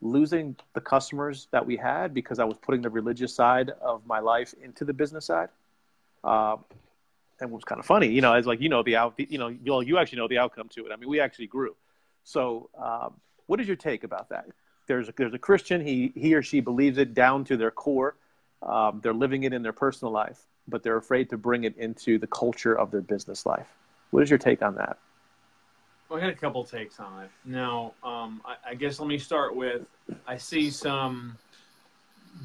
losing 0.00 0.56
the 0.74 0.80
customers 0.80 1.48
that 1.52 1.64
we 1.64 1.76
had 1.76 2.12
because 2.12 2.38
I 2.38 2.44
was 2.44 2.58
putting 2.58 2.82
the 2.82 2.90
religious 2.90 3.34
side 3.34 3.70
of 3.80 4.06
my 4.06 4.20
life 4.20 4.54
into 4.62 4.84
the 4.84 4.92
business 4.92 5.26
side. 5.26 5.48
Uh, 6.22 6.56
and 7.40 7.50
it 7.50 7.54
was 7.54 7.64
kind 7.64 7.78
of 7.78 7.86
funny, 7.86 8.08
you 8.08 8.20
know, 8.20 8.32
as 8.32 8.46
like 8.46 8.60
you 8.60 8.68
know 8.68 8.82
the 8.82 8.96
out, 8.96 9.14
you 9.18 9.38
know, 9.38 9.48
you, 9.48 9.80
you 9.82 9.98
actually 9.98 10.18
know 10.18 10.28
the 10.28 10.38
outcome 10.38 10.68
to 10.70 10.86
it. 10.86 10.92
I 10.92 10.96
mean, 10.96 11.08
we 11.08 11.20
actually 11.20 11.46
grew. 11.46 11.76
So, 12.24 12.70
um, 12.82 13.14
what 13.46 13.60
is 13.60 13.66
your 13.66 13.76
take 13.76 14.04
about 14.04 14.30
that? 14.30 14.46
There's 14.86 15.08
a, 15.08 15.14
there's 15.16 15.34
a 15.34 15.38
Christian, 15.38 15.84
he 15.84 16.12
he 16.14 16.34
or 16.34 16.42
she 16.42 16.60
believes 16.60 16.98
it 16.98 17.14
down 17.14 17.44
to 17.44 17.56
their 17.56 17.70
core. 17.70 18.16
Um, 18.62 19.00
they're 19.02 19.14
living 19.14 19.42
it 19.42 19.52
in 19.52 19.62
their 19.62 19.72
personal 19.72 20.12
life, 20.12 20.46
but 20.68 20.82
they're 20.82 20.96
afraid 20.96 21.30
to 21.30 21.36
bring 21.36 21.64
it 21.64 21.76
into 21.76 22.18
the 22.18 22.26
culture 22.26 22.76
of 22.76 22.90
their 22.90 23.00
business 23.00 23.44
life. 23.46 23.68
What 24.10 24.22
is 24.22 24.30
your 24.30 24.38
take 24.38 24.62
on 24.62 24.76
that? 24.76 24.98
Well, 26.08 26.20
I 26.20 26.22
had 26.22 26.32
a 26.32 26.36
couple 26.36 26.62
takes 26.64 27.00
on 27.00 27.24
it. 27.24 27.30
Now, 27.44 27.94
um, 28.04 28.40
I, 28.44 28.70
I, 28.70 28.74
guess 28.74 29.00
let 29.00 29.08
me 29.08 29.18
start 29.18 29.56
with 29.56 29.82
I 30.26 30.36
see 30.36 30.70
some 30.70 31.36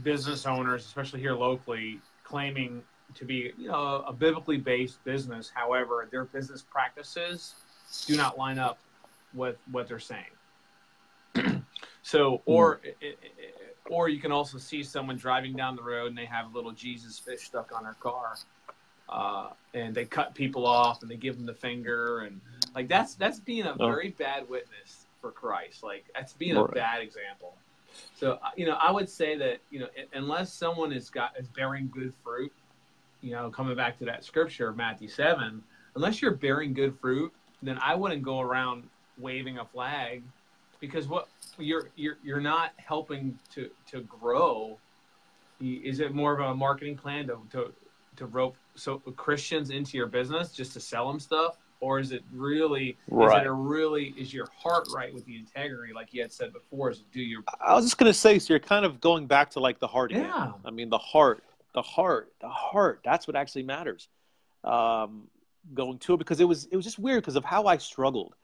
business 0.04 0.48
owners, 0.48 0.84
especially 0.86 1.20
here 1.20 1.36
locally, 1.36 2.00
claiming 2.24 2.82
to 3.14 3.26
be 3.26 3.52
you 3.58 3.68
know 3.68 4.04
a 4.08 4.14
biblically 4.14 4.58
based 4.58 5.04
business. 5.04 5.52
However, 5.54 6.08
their 6.12 6.26
business 6.26 6.64
practices 6.64 7.54
do 8.08 8.18
not 8.18 8.38
line 8.38 8.58
up 8.58 8.80
with 9.34 9.58
what 9.72 9.88
they're 9.88 10.00
saying. 10.00 10.26
So, 12.02 12.42
or 12.46 12.82
mm. 13.02 13.14
or 13.90 14.10
you 14.10 14.20
can 14.20 14.32
also 14.32 14.58
see 14.58 14.84
someone 14.84 15.18
driving 15.18 15.56
down 15.56 15.76
the 15.76 15.84
road 15.84 16.08
and 16.08 16.18
they 16.18 16.26
have 16.26 16.52
a 16.52 16.56
little 16.56 16.72
Jesus 16.72 17.20
fish 17.20 17.42
stuck 17.42 17.72
on 17.76 17.84
their 17.84 17.98
car, 18.00 18.36
uh, 19.10 19.50
and 19.74 19.94
they 19.94 20.06
cut 20.06 20.34
people 20.34 20.66
off 20.66 21.02
and 21.02 21.12
they 21.12 21.16
give 21.16 21.38
them 21.38 21.46
the 21.46 21.54
finger 21.54 22.20
and 22.22 22.42
like 22.76 22.88
that's 22.88 23.16
that's 23.16 23.40
being 23.40 23.66
a 23.66 23.76
oh. 23.80 23.88
very 23.88 24.10
bad 24.12 24.48
witness 24.50 25.08
for 25.20 25.32
Christ. 25.32 25.84
Like 25.84 26.06
that's 26.16 26.34
being 26.34 26.58
a 26.58 26.66
bad 26.66 27.02
example. 27.02 27.56
So 28.16 28.40
uh, 28.44 28.50
you 28.56 28.66
know, 28.66 28.78
I 28.82 28.92
would 28.92 29.10
say 29.10 29.38
that 29.38 29.60
you 29.70 29.80
know, 29.80 29.88
unless 30.14 30.54
someone 30.54 30.92
is 30.92 31.10
got 31.10 31.38
is 31.38 31.48
bearing 31.48 31.90
good 31.94 32.14
fruit, 32.24 32.52
you 33.22 33.32
know, 33.32 33.50
coming 33.50 33.76
back 33.76 34.00
to 34.00 34.06
that 34.06 34.24
scripture 34.24 34.70
of 34.70 34.78
Matthew 34.78 35.08
seven, 35.08 35.62
unless 35.96 36.22
you're 36.22 36.32
bearing 36.32 36.74
good 36.74 36.98
fruit, 37.00 37.32
then 37.62 37.78
I 37.82 37.96
wouldn't 37.96 38.24
go 38.24 38.40
around 38.40 38.84
waving 39.18 39.60
a 39.60 39.66
flag, 39.66 40.24
because 40.82 41.08
what 41.08 41.30
you're 41.58 41.90
you're 41.96 42.18
you're 42.24 42.42
not 42.42 42.74
helping 42.76 43.40
to 43.54 43.70
to 43.92 44.02
grow. 44.02 44.78
Is 45.62 46.00
it 46.00 46.14
more 46.14 46.34
of 46.34 46.40
a 46.40 46.54
marketing 46.54 46.98
plan 46.98 47.28
to 47.28 47.38
to 47.52 47.72
to 48.18 48.26
rope 48.26 48.58
so 48.76 48.98
Christians 48.98 49.70
into 49.70 49.96
your 49.96 50.08
business 50.08 50.52
just 50.52 50.74
to 50.74 50.82
sell 50.82 51.08
them 51.08 51.20
stuff? 51.20 51.58
or 51.82 52.00
is 52.00 52.12
it 52.12 52.24
really 52.32 52.96
right. 53.10 53.40
is 53.40 53.42
it 53.42 53.48
a 53.48 53.52
really 53.52 54.14
is 54.18 54.34
your 54.34 54.48
heart 54.56 54.88
right 54.96 55.14
with 55.14 55.26
the 55.26 55.36
integrity 55.36 55.92
like 55.92 56.14
you 56.14 56.22
had 56.22 56.32
said 56.32 56.54
before 56.54 56.92
is 56.92 57.04
do 57.12 57.20
your 57.22 57.44
i 57.60 57.74
was 57.74 57.84
just 57.84 57.98
going 57.98 58.10
to 58.10 58.18
say 58.18 58.40
so 58.40 58.54
you're 58.54 58.60
kind 58.60 58.86
of 58.86 59.02
going 59.02 59.28
back 59.28 59.50
to 59.50 59.60
like 59.60 59.80
the 59.80 59.88
heart 59.88 60.12
yeah 60.12 60.20
again. 60.20 60.54
i 60.64 60.72
mean 60.72 60.90
the 60.90 60.98
heart 60.98 61.44
the 61.74 61.82
heart 61.82 62.32
the 62.40 62.48
heart 62.48 63.02
that's 63.04 63.28
what 63.28 63.36
actually 63.36 63.64
matters 63.64 64.08
um, 64.64 65.28
going 65.74 65.98
to 65.98 66.14
it 66.14 66.18
because 66.18 66.40
it 66.40 66.48
was 66.48 66.66
it 66.66 66.76
was 66.76 66.86
just 66.86 67.00
weird 67.00 67.22
because 67.22 67.36
of 67.36 67.44
how 67.44 67.66
i 67.66 67.78
struggled 67.78 68.36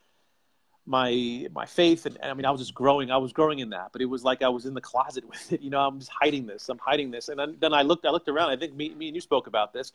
my 0.87 1.47
my 1.53 1.65
faith 1.65 2.05
and, 2.05 2.17
and, 2.21 2.31
i 2.31 2.33
mean 2.33 2.45
i 2.45 2.49
was 2.49 2.61
just 2.61 2.73
growing 2.73 3.11
i 3.11 3.17
was 3.17 3.33
growing 3.33 3.59
in 3.59 3.69
that 3.69 3.89
but 3.91 4.01
it 4.01 4.05
was 4.05 4.23
like 4.23 4.41
i 4.41 4.47
was 4.47 4.65
in 4.65 4.73
the 4.73 4.81
closet 4.81 5.27
with 5.29 5.53
it 5.53 5.61
you 5.61 5.69
know 5.69 5.81
i'm 5.81 5.99
just 5.99 6.11
hiding 6.11 6.47
this 6.47 6.69
i'm 6.69 6.79
hiding 6.79 7.11
this 7.11 7.29
and 7.29 7.37
then, 7.37 7.55
then 7.59 7.73
i 7.73 7.81
looked 7.81 8.05
i 8.05 8.09
looked 8.09 8.29
around 8.29 8.49
i 8.49 8.55
think 8.55 8.73
me, 8.73 8.93
me 8.95 9.07
and 9.07 9.15
you 9.15 9.21
spoke 9.21 9.47
about 9.47 9.73
this 9.73 9.91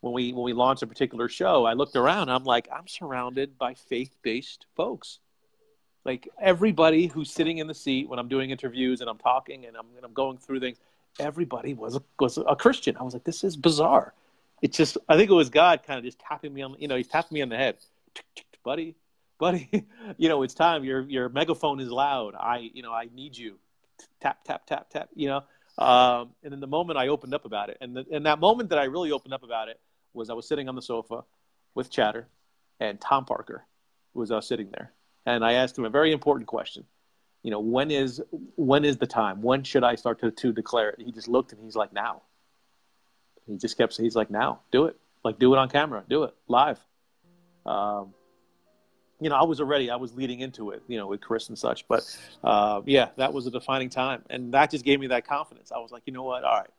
when 0.00 0.12
we 0.12 0.32
when 0.32 0.44
we 0.44 0.52
launched 0.52 0.82
a 0.82 0.86
particular 0.86 1.28
show, 1.28 1.64
I 1.64 1.74
looked 1.74 1.96
around. 1.96 2.30
I'm 2.30 2.44
like, 2.44 2.68
I'm 2.74 2.88
surrounded 2.88 3.58
by 3.58 3.74
faith 3.74 4.16
based 4.22 4.66
folks. 4.74 5.18
Like 6.04 6.28
everybody 6.40 7.06
who's 7.06 7.30
sitting 7.30 7.58
in 7.58 7.66
the 7.66 7.74
seat 7.74 8.08
when 8.08 8.18
I'm 8.18 8.28
doing 8.28 8.50
interviews 8.50 9.00
and 9.02 9.10
I'm 9.10 9.18
talking 9.18 9.66
and 9.66 9.76
I'm 9.76 9.86
and 9.96 10.04
I'm 10.04 10.14
going 10.14 10.38
through 10.38 10.60
things, 10.60 10.78
everybody 11.18 11.74
was 11.74 11.96
a, 11.96 12.02
was 12.18 12.38
a 12.38 12.56
Christian. 12.56 12.96
I 12.96 13.02
was 13.02 13.12
like, 13.12 13.24
this 13.24 13.44
is 13.44 13.56
bizarre. 13.56 14.14
It's 14.62 14.76
just 14.76 14.96
I 15.08 15.16
think 15.16 15.30
it 15.30 15.34
was 15.34 15.50
God 15.50 15.82
kind 15.86 15.98
of 15.98 16.04
just 16.04 16.18
tapping 16.18 16.54
me 16.54 16.62
on 16.62 16.76
you 16.78 16.88
know 16.88 16.96
he's 16.96 17.08
tapping 17.08 17.34
me 17.34 17.42
on 17.42 17.50
the 17.50 17.56
head, 17.56 17.76
buddy, 18.64 18.94
buddy. 19.40 19.86
you 20.16 20.28
know 20.28 20.44
it's 20.44 20.54
time. 20.54 20.84
Your 20.84 21.00
your 21.02 21.28
megaphone 21.28 21.80
is 21.80 21.90
loud. 21.90 22.34
I 22.38 22.70
you 22.72 22.82
know 22.82 22.92
I 22.92 23.08
need 23.12 23.36
you. 23.36 23.58
Tap 24.20 24.44
tap 24.44 24.66
tap 24.66 24.88
tap. 24.90 25.08
You 25.14 25.28
know. 25.28 25.44
Um, 25.78 26.30
and 26.42 26.52
then 26.52 26.60
the 26.60 26.66
moment 26.66 26.98
I 26.98 27.08
opened 27.08 27.32
up 27.32 27.46
about 27.46 27.70
it, 27.70 27.78
and 27.80 27.96
the, 27.96 28.04
and 28.12 28.26
that 28.26 28.38
moment 28.38 28.68
that 28.68 28.78
I 28.78 28.84
really 28.84 29.12
opened 29.12 29.32
up 29.32 29.42
about 29.42 29.68
it, 29.68 29.80
was 30.12 30.28
I 30.28 30.34
was 30.34 30.46
sitting 30.46 30.68
on 30.68 30.74
the 30.74 30.82
sofa 30.82 31.24
with 31.74 31.90
Chatter, 31.90 32.28
and 32.78 33.00
Tom 33.00 33.24
Parker 33.24 33.64
was 34.12 34.30
uh, 34.30 34.40
sitting 34.42 34.68
there, 34.70 34.92
and 35.24 35.44
I 35.44 35.54
asked 35.54 35.78
him 35.78 35.84
a 35.84 35.90
very 35.90 36.12
important 36.12 36.46
question. 36.46 36.84
You 37.42 37.50
know, 37.50 37.60
when 37.60 37.90
is 37.90 38.22
when 38.56 38.84
is 38.84 38.98
the 38.98 39.06
time? 39.06 39.40
When 39.40 39.64
should 39.64 39.82
I 39.82 39.94
start 39.94 40.20
to, 40.20 40.30
to 40.30 40.52
declare 40.52 40.90
it? 40.90 41.00
He 41.00 41.12
just 41.12 41.28
looked 41.28 41.52
and 41.52 41.64
he's 41.64 41.76
like, 41.76 41.92
now. 41.92 42.22
He 43.46 43.56
just 43.56 43.78
kept 43.78 43.94
saying, 43.94 44.04
he's 44.04 44.14
like, 44.14 44.30
now, 44.30 44.60
do 44.70 44.84
it. 44.84 44.96
Like, 45.24 45.38
do 45.38 45.52
it 45.54 45.58
on 45.58 45.68
camera, 45.68 46.04
do 46.08 46.24
it 46.24 46.34
live. 46.46 46.78
Um, 47.64 48.14
you 49.20 49.28
know, 49.28 49.36
I 49.36 49.44
was 49.44 49.60
already, 49.60 49.90
I 49.90 49.96
was 49.96 50.14
leading 50.14 50.40
into 50.40 50.70
it, 50.70 50.82
you 50.88 50.96
know, 50.96 51.06
with 51.06 51.20
Chris 51.20 51.48
and 51.48 51.58
such. 51.58 51.86
But 51.86 52.02
uh, 52.42 52.80
yeah, 52.86 53.08
that 53.16 53.32
was 53.32 53.46
a 53.46 53.50
defining 53.50 53.90
time. 53.90 54.22
And 54.30 54.52
that 54.54 54.70
just 54.70 54.84
gave 54.84 54.98
me 54.98 55.08
that 55.08 55.26
confidence. 55.26 55.70
I 55.72 55.78
was 55.78 55.92
like, 55.92 56.02
you 56.06 56.12
know 56.12 56.22
what? 56.22 56.42
All 56.42 56.58
right, 56.58 56.70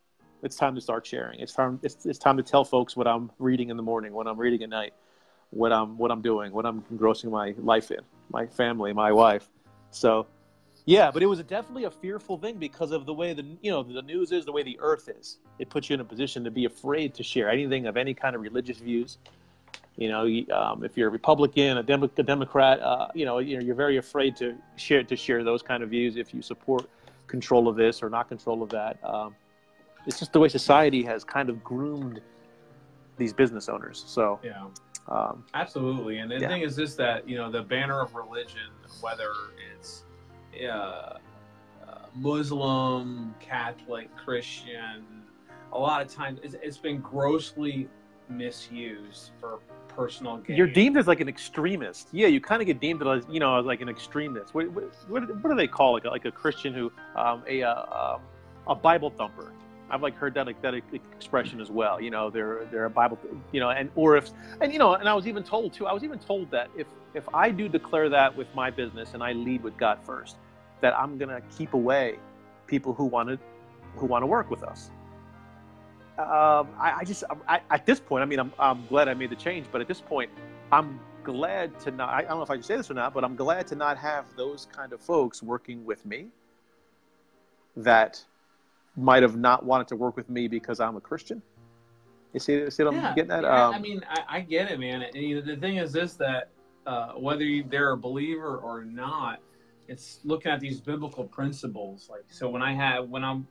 it's 0.41 0.55
time 0.55 0.75
to 0.75 0.81
start 0.81 1.05
sharing. 1.05 1.39
It's 1.39 1.53
time. 1.53 1.79
It's, 1.83 2.05
it's 2.05 2.19
time 2.19 2.38
to 2.38 2.43
tell 2.43 2.65
folks 2.65 2.95
what 2.95 3.07
I'm 3.07 3.31
reading 3.39 3.69
in 3.69 3.77
the 3.77 3.83
morning, 3.83 4.12
what 4.13 4.27
I'm 4.27 4.39
reading 4.39 4.63
at 4.63 4.69
night, 4.69 4.93
what 5.51 5.71
I'm 5.71 5.98
what 5.98 6.12
I'm 6.12 6.21
doing, 6.21 6.51
what 6.51 6.65
I'm 6.65 6.83
engrossing 6.89 7.29
my 7.29 7.53
life 7.60 7.91
in, 7.91 8.01
my 8.29 8.48
family, 8.48 8.91
my 8.93 9.12
wife. 9.12 9.48
So, 9.91 10.25
yeah, 10.86 11.12
but 11.12 11.21
it 11.21 11.27
was 11.27 11.39
definitely 11.43 11.83
a 11.83 11.91
fearful 11.91 12.38
thing 12.38 12.57
because 12.57 12.91
of 12.91 13.05
the 13.05 13.13
way 13.13 13.33
the 13.33 13.45
you 13.62 13.69
know 13.69 13.83
the 13.83 14.01
news 14.01 14.31
is, 14.31 14.45
the 14.45 14.51
way 14.51 14.63
the 14.63 14.79
earth 14.81 15.10
is. 15.10 15.38
It 15.60 15.69
puts 15.69 15.89
you 15.89 15.93
in 15.93 16.00
a 16.00 16.05
position 16.05 16.43
to 16.43 16.51
be 16.51 16.65
afraid 16.65 17.13
to 17.15 17.24
share 17.24 17.50
anything 17.50 17.86
of 17.86 17.98
any 17.98 18.15
kind 18.15 18.36
of 18.36 18.41
religious 18.41 18.79
views. 18.79 19.19
You 19.98 20.10
know, 20.10 20.21
um, 20.55 20.83
if 20.83 20.98
you're 20.98 21.10
a 21.10 21.12
Republican, 21.12 21.77
a, 21.77 21.83
Dem- 21.83 22.03
a 22.03 22.24
Democrat, 22.24 22.79
uh, 22.81 23.07
you 23.13 23.25
know, 23.25 23.39
you're 23.39 23.75
very 23.75 23.98
afraid 23.98 24.36
to 24.38 24.55
share 24.77 25.03
to 25.03 25.15
share 25.15 25.43
those 25.43 25.62
kind 25.62 25.83
of 25.83 25.89
views 25.89 26.15
if 26.15 26.33
you 26.33 26.41
support 26.41 26.89
control 27.27 27.67
of 27.67 27.75
this 27.75 28.01
or 28.01 28.10
not 28.10 28.27
control 28.27 28.63
of 28.63 28.69
that. 28.69 28.98
Um, 29.03 29.36
it's 30.05 30.19
just 30.19 30.33
the 30.33 30.39
way 30.39 30.50
society 30.50 31.03
has 31.03 31.24
kind 31.24 31.50
of 31.50 31.63
groomed 31.63 32.21
these 33.17 33.33
business 33.33 33.69
owners. 33.69 34.03
So 34.07 34.39
yeah, 34.43 34.65
um, 35.07 35.43
absolutely. 35.53 36.17
And 36.17 36.31
the 36.31 36.39
yeah. 36.39 36.48
thing 36.48 36.62
is 36.62 36.75
this 36.75 36.95
that 36.95 37.27
you 37.27 37.38
know 37.38 37.51
the 37.51 37.62
banner 37.62 38.00
of 38.01 38.15
religion, 38.15 38.71
whether 39.01 39.31
it's 39.75 40.05
uh, 40.63 40.67
uh, 40.67 41.17
Muslim, 42.15 43.36
Catholic, 43.39 44.15
Christian, 44.15 45.05
a 45.74 45.77
lot 45.77 46.01
of 46.01 46.13
times 46.13 46.39
it's, 46.43 46.55
it's 46.62 46.77
been 46.77 47.00
grossly 47.00 47.88
misused 48.31 49.31
for 49.39 49.59
personal 49.88 50.38
gain. 50.38 50.57
You're 50.57 50.67
deemed 50.67 50.97
as 50.97 51.07
like 51.07 51.19
an 51.19 51.29
extremist. 51.29 52.09
Yeah, 52.11 52.27
you 52.27 52.41
kind 52.41 52.61
of 52.61 52.65
get 52.65 52.79
deemed 52.79 53.05
as 53.05 53.23
you 53.29 53.39
know 53.39 53.59
as 53.59 53.65
like 53.65 53.81
an 53.81 53.89
extremist. 53.89 54.53
What, 54.53 54.71
what, 54.71 54.83
what, 55.09 55.50
do 55.50 55.55
they 55.55 55.67
call 55.67 55.97
it? 55.97 56.05
Like 56.05 56.25
a 56.25 56.31
Christian 56.31 56.73
who 56.73 56.91
um, 57.15 57.43
a 57.47 57.63
uh, 57.63 58.15
um, 58.15 58.21
a 58.67 58.75
Bible 58.75 59.09
thumper. 59.09 59.51
I've 59.89 60.01
like 60.01 60.15
heard 60.15 60.33
that 60.35 60.45
like 60.45 60.61
that 60.61 60.73
expression 60.73 61.59
as 61.59 61.69
well. 61.69 62.01
You 62.01 62.11
know, 62.11 62.29
they're 62.29 62.65
they're 62.71 62.85
a 62.85 62.89
Bible, 62.89 63.19
you 63.51 63.59
know, 63.59 63.69
and 63.69 63.89
or 63.95 64.15
if 64.15 64.29
and 64.61 64.71
you 64.71 64.79
know, 64.79 64.93
and 64.93 65.07
I 65.07 65.13
was 65.13 65.27
even 65.27 65.43
told 65.43 65.73
too. 65.73 65.85
I 65.85 65.93
was 65.93 66.03
even 66.03 66.19
told 66.19 66.50
that 66.51 66.69
if 66.77 66.88
if 67.13 67.27
I 67.33 67.51
do 67.51 67.67
declare 67.67 68.07
that 68.09 68.35
with 68.35 68.47
my 68.55 68.71
business 68.71 69.13
and 69.13 69.21
I 69.21 69.33
lead 69.33 69.63
with 69.63 69.77
God 69.77 70.00
first, 70.05 70.38
that 70.79 70.97
I'm 70.97 71.17
gonna 71.17 71.41
keep 71.57 71.73
away 71.73 72.17
people 72.67 72.93
who 72.93 73.05
want 73.05 73.29
to 73.29 73.39
who 73.97 74.05
want 74.05 74.21
to 74.21 74.27
work 74.27 74.50
with 74.50 74.63
us. 74.63 74.91
Um, 76.17 76.69
I, 76.79 76.97
I, 76.99 77.03
just 77.03 77.23
I, 77.47 77.61
at 77.69 77.85
this 77.85 77.99
point, 77.99 78.21
I 78.21 78.25
mean, 78.25 78.39
I'm 78.39 78.53
I'm 78.59 78.85
glad 78.87 79.07
I 79.07 79.13
made 79.13 79.29
the 79.29 79.35
change, 79.35 79.67
but 79.71 79.81
at 79.81 79.87
this 79.87 80.01
point, 80.01 80.29
I'm 80.71 80.99
glad 81.23 81.79
to 81.81 81.91
not. 81.91 82.09
I 82.09 82.21
don't 82.21 82.37
know 82.37 82.43
if 82.43 82.51
I 82.51 82.55
should 82.55 82.65
say 82.65 82.77
this 82.77 82.91
or 82.91 82.93
not, 82.93 83.13
but 83.13 83.23
I'm 83.23 83.35
glad 83.35 83.67
to 83.67 83.75
not 83.75 83.97
have 83.97 84.25
those 84.35 84.67
kind 84.71 84.93
of 84.93 85.01
folks 85.01 85.41
working 85.41 85.85
with 85.85 86.05
me. 86.05 86.27
That 87.77 88.23
might 88.97 89.23
have 89.23 89.37
not 89.37 89.65
wanted 89.65 89.87
to 89.87 89.95
work 89.95 90.17
with 90.17 90.29
me 90.29 90.47
because 90.47 90.79
I'm 90.79 90.97
a 90.97 91.01
Christian. 91.01 91.41
You 92.33 92.39
see, 92.39 92.69
see 92.69 92.83
what 92.83 92.93
yeah, 92.93 93.09
I'm 93.09 93.15
getting 93.15 93.31
at? 93.31 93.43
Yeah, 93.43 93.67
um, 93.67 93.73
I 93.73 93.79
mean, 93.79 94.01
I, 94.09 94.37
I, 94.37 94.41
get 94.41 94.71
it, 94.71 94.79
man. 94.79 95.01
And, 95.01 95.15
you 95.15 95.35
know, 95.35 95.41
the 95.41 95.57
thing 95.57 95.77
is 95.77 95.91
this 95.91 96.13
that 96.13 96.49
uh, 96.85 97.13
whether 97.13 97.43
you, 97.43 97.63
they're 97.69 97.91
a 97.91 97.97
believer 97.97 98.57
or 98.57 98.83
not, 98.83 99.39
it's 99.87 100.19
looking 100.23 100.51
at 100.51 100.59
these 100.59 100.79
biblical 100.79 101.25
principles. 101.25 102.07
Like, 102.09 102.25
so 102.29 102.49
when 102.49 102.61
I 102.61 102.73
had, 102.73 103.09
when 103.09 103.23
I'm, 103.23 103.45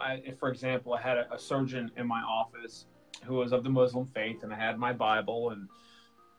I, 0.00 0.22
for 0.38 0.50
example, 0.50 0.94
I 0.94 1.00
had 1.00 1.18
a, 1.18 1.34
a 1.34 1.38
surgeon 1.38 1.90
in 1.96 2.06
my 2.06 2.20
office 2.22 2.86
who 3.24 3.34
was 3.34 3.52
of 3.52 3.62
the 3.64 3.70
Muslim 3.70 4.06
faith, 4.06 4.42
and 4.42 4.52
I 4.52 4.56
had 4.56 4.78
my 4.78 4.92
Bible, 4.92 5.50
and 5.50 5.68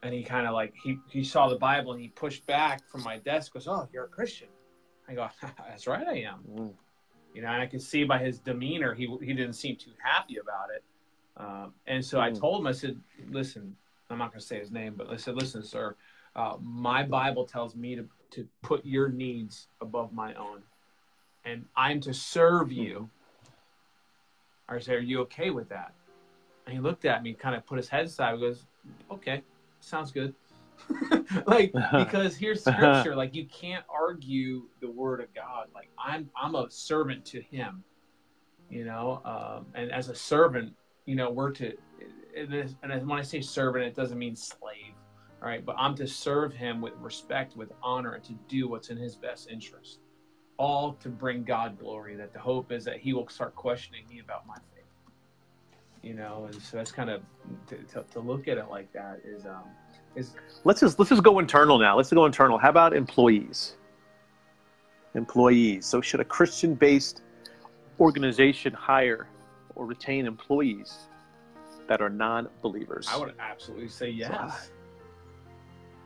and 0.04 0.14
he 0.14 0.24
kind 0.24 0.48
of 0.48 0.54
like 0.54 0.74
he 0.84 0.98
he 1.10 1.24
saw 1.24 1.48
the 1.48 1.56
Bible 1.56 1.94
and 1.94 2.02
he 2.02 2.10
pushed 2.10 2.46
back 2.46 2.88
from 2.90 3.04
my 3.04 3.18
desk, 3.20 3.54
goes, 3.54 3.68
"Oh, 3.68 3.88
you're 3.94 4.06
a 4.06 4.10
Christian." 4.10 4.50
I 5.08 5.14
go, 5.16 5.28
"That's 5.68 5.88
right, 5.88 6.08
I 6.08 6.18
am." 6.20 6.40
Mm. 6.50 6.74
You 7.34 7.42
know, 7.42 7.48
and 7.48 7.62
I 7.62 7.66
could 7.66 7.82
see 7.82 8.04
by 8.04 8.20
his 8.20 8.40
demeanor, 8.40 8.94
he 8.94 9.08
he 9.22 9.34
didn't 9.34 9.54
seem 9.54 9.78
too 9.78 9.92
happy 10.04 10.38
about 10.38 10.70
it. 10.76 10.84
Um, 11.36 11.74
and 11.88 12.04
so 12.04 12.20
mm. 12.20 12.22
I 12.22 12.32
told 12.32 12.62
him, 12.62 12.68
I 12.68 12.74
said, 12.74 13.00
"Listen, 13.30 13.76
I'm 14.10 14.18
not 14.18 14.32
going 14.32 14.42
to 14.42 14.46
say 14.46 14.60
his 14.60 14.72
name, 14.72 14.94
but 14.96 15.10
I 15.10 15.16
said, 15.16 15.36
listen, 15.36 15.64
sir, 15.64 15.96
uh, 16.36 16.58
my 16.62 17.04
Bible 17.04 17.46
tells 17.46 17.76
me 17.76 17.96
to 17.96 18.06
to 18.32 18.48
put 18.62 18.86
your 18.86 19.10
needs 19.10 19.68
above 19.82 20.12
my 20.12 20.34
own, 20.34 20.64
and 21.46 21.66
I'm 21.76 22.02
to 22.02 22.14
serve 22.14 22.72
you." 22.72 23.10
I 24.70 24.80
said, 24.80 24.96
"Are 24.96 25.00
you 25.00 25.22
okay 25.22 25.50
with 25.50 25.70
that?" 25.70 25.94
And 26.66 26.74
he 26.74 26.80
looked 26.80 27.06
at 27.06 27.24
me, 27.24 27.34
kind 27.34 27.56
of 27.56 27.66
put 27.66 27.78
his 27.78 27.90
head 27.90 28.06
aside. 28.06 28.40
Goes, 28.40 28.66
"Okay, 29.12 29.44
sounds 29.80 30.12
good." 30.12 30.34
like 31.46 31.72
because 31.98 32.36
here's 32.36 32.62
scripture 32.62 33.16
like 33.16 33.36
you 33.36 33.46
can't 33.46 33.86
argue 33.88 34.64
the 34.82 34.90
word 34.90 35.22
of 35.22 35.32
god 35.36 35.68
like 35.74 35.88
i'm 36.04 36.28
i'm 36.36 36.56
a 36.56 36.70
servant 36.70 37.24
to 37.24 37.40
him 37.40 37.84
you 38.72 38.84
know 38.84 39.22
um, 39.24 39.68
and 39.76 39.92
as 39.92 40.10
a 40.10 40.16
servant 40.16 40.74
you 41.06 41.16
know 41.16 41.30
we're 41.30 41.52
to 41.52 41.78
and 42.36 43.08
when 43.08 43.20
i 43.20 43.22
say 43.22 43.40
servant 43.40 43.86
it 43.86 43.96
doesn't 43.96 44.18
mean 44.18 44.36
slave 44.36 44.94
all 45.44 45.50
right 45.50 45.66
But 45.66 45.76
I'm 45.78 45.94
to 45.96 46.08
serve 46.08 46.54
him 46.54 46.80
with 46.80 46.94
respect, 47.00 47.58
with 47.58 47.74
honor, 47.84 48.14
and 48.14 48.24
to 48.24 48.34
do 48.48 48.70
what's 48.70 48.90
in 48.90 48.98
his 48.98 49.16
best 49.16 49.50
interest. 49.50 50.00
All 50.58 50.94
to 50.94 51.10
bring 51.10 51.44
God 51.44 51.80
glory. 51.80 52.16
That 52.16 52.34
the 52.34 52.40
hope 52.40 52.72
is 52.72 52.86
that 52.86 52.98
he 52.98 53.14
will 53.14 53.28
start 53.28 53.56
questioning 53.56 54.04
me 54.10 54.20
about 54.20 54.46
my 54.48 54.56
faith. 54.56 54.84
You 56.02 56.14
know, 56.14 56.50
and 56.52 56.62
so 56.62 56.78
that's 56.78 56.92
kind 56.92 57.10
of 57.10 57.22
to, 57.68 57.78
to, 57.78 58.04
to 58.12 58.20
look 58.20 58.48
at 58.48 58.58
it 58.58 58.70
like 58.70 58.92
that 58.94 59.22
is 59.26 59.46
um 59.46 59.64
is 60.16 60.36
let's 60.64 60.82
just 60.82 61.00
let's 61.00 61.10
just 61.10 61.24
go 61.24 61.40
internal 61.40 61.78
now. 61.78 61.96
Let's 61.98 62.12
go 62.12 62.26
internal. 62.26 62.58
How 62.58 62.70
about 62.70 62.96
employees? 62.96 63.78
Employees. 65.16 65.86
So 65.86 66.02
should 66.02 66.20
a 66.20 66.26
Christian-based 66.26 67.22
organization 68.00 68.74
hire 68.74 69.28
or 69.76 69.86
retain 69.86 70.26
employees 70.26 71.08
that 71.88 72.02
are 72.02 72.10
non-believers? 72.10 73.08
I 73.12 73.18
would 73.18 73.34
absolutely 73.40 73.90
say 73.90 74.10
yes. 74.10 74.72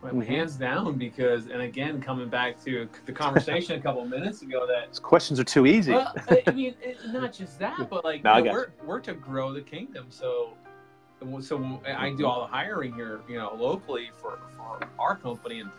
Mhm. 0.04 0.26
Hands 0.26 0.56
down, 0.56 0.98
because 0.98 1.48
and 1.48 1.62
again, 1.62 2.00
coming 2.00 2.30
back 2.30 2.64
to 2.64 2.88
the 3.06 3.12
conversation 3.12 3.80
a 3.80 3.82
couple 3.82 4.04
of 4.04 4.10
minutes 4.10 4.42
ago, 4.42 4.68
that 4.68 5.02
questions 5.02 5.40
are 5.40 5.44
too 5.44 5.66
easy. 5.66 5.92
well, 5.92 6.14
I 6.46 6.52
mean, 6.52 6.76
it, 6.82 6.98
not 7.08 7.34
just 7.34 7.58
that, 7.60 7.78
but 7.90 8.06
like 8.06 8.24
No, 8.24 8.38
you 8.38 8.44
know, 8.46 8.52
we're 8.52 8.68
we're 8.86 9.00
to 9.02 9.14
grow 9.14 9.52
the 9.52 9.62
kingdom. 9.62 10.06
So, 10.10 10.54
so 11.42 11.82
I 11.86 12.12
do 12.12 12.28
all 12.28 12.42
the 12.42 12.48
hiring 12.48 12.94
here, 12.94 13.22
you 13.28 13.38
know, 13.38 13.56
locally 13.56 14.12
for, 14.22 14.40
for 14.56 14.80
our 15.00 15.16
company, 15.16 15.62
and 15.62 15.72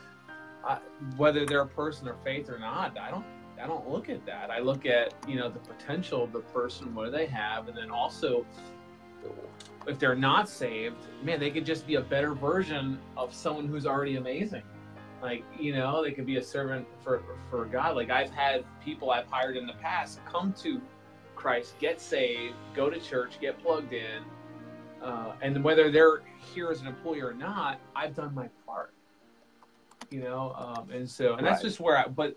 I, 0.64 0.78
whether 1.16 1.46
they're 1.46 1.62
a 1.62 1.66
person 1.66 2.08
of 2.08 2.20
faith 2.24 2.50
or 2.50 2.58
not, 2.58 2.98
I 2.98 3.10
don't 3.10 3.24
I 3.62 3.66
don't 3.66 3.88
look 3.88 4.08
at 4.08 4.26
that. 4.26 4.50
I 4.50 4.58
look 4.58 4.84
at 4.84 5.14
you 5.28 5.36
know 5.36 5.48
the 5.48 5.60
potential 5.60 6.24
of 6.24 6.32
the 6.32 6.40
person, 6.40 6.92
what 6.92 7.04
do 7.06 7.10
they 7.12 7.26
have, 7.26 7.68
and 7.68 7.76
then 7.76 7.90
also 7.90 8.44
if 9.86 9.98
they're 9.98 10.14
not 10.14 10.48
saved, 10.48 11.06
man, 11.22 11.40
they 11.40 11.50
could 11.50 11.64
just 11.64 11.86
be 11.86 11.94
a 11.94 12.00
better 12.00 12.34
version 12.34 12.98
of 13.16 13.34
someone 13.34 13.66
who's 13.66 13.86
already 13.86 14.16
amazing. 14.16 14.62
Like, 15.22 15.44
you 15.58 15.72
know, 15.72 16.02
they 16.02 16.12
could 16.12 16.26
be 16.26 16.36
a 16.36 16.42
servant 16.42 16.86
for, 17.02 17.22
for 17.50 17.64
God. 17.64 17.96
Like, 17.96 18.10
I've 18.10 18.30
had 18.30 18.64
people 18.84 19.10
I've 19.10 19.26
hired 19.26 19.56
in 19.56 19.66
the 19.66 19.72
past 19.74 20.20
come 20.30 20.52
to 20.62 20.80
Christ, 21.34 21.74
get 21.80 22.00
saved, 22.00 22.54
go 22.74 22.90
to 22.90 23.00
church, 23.00 23.40
get 23.40 23.60
plugged 23.62 23.92
in. 23.92 24.22
Uh, 25.02 25.32
and 25.40 25.64
whether 25.64 25.90
they're 25.90 26.22
here 26.54 26.70
as 26.70 26.80
an 26.80 26.86
employee 26.86 27.20
or 27.20 27.32
not, 27.32 27.80
I've 27.96 28.14
done 28.14 28.34
my 28.34 28.48
part. 28.66 28.92
You 30.10 30.20
know, 30.20 30.54
um, 30.56 30.90
and 30.90 31.08
so, 31.08 31.34
and 31.34 31.46
that's 31.46 31.62
Right. 31.62 31.68
just 31.68 31.80
where 31.80 31.98
I, 31.98 32.08
but, 32.08 32.36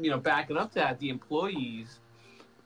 you 0.00 0.10
know, 0.10 0.18
backing 0.18 0.56
up 0.56 0.72
that, 0.74 0.98
the 0.98 1.08
employees, 1.08 2.00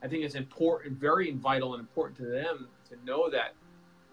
I 0.03 0.09
think 0.09 0.25
it's 0.25 0.35
important, 0.35 0.99
very 0.99 1.33
vital 1.33 1.75
and 1.75 1.81
important 1.81 2.17
to 2.19 2.27
them 2.27 2.69
to 2.91 3.05
know 3.05 3.31
that 3.31 3.55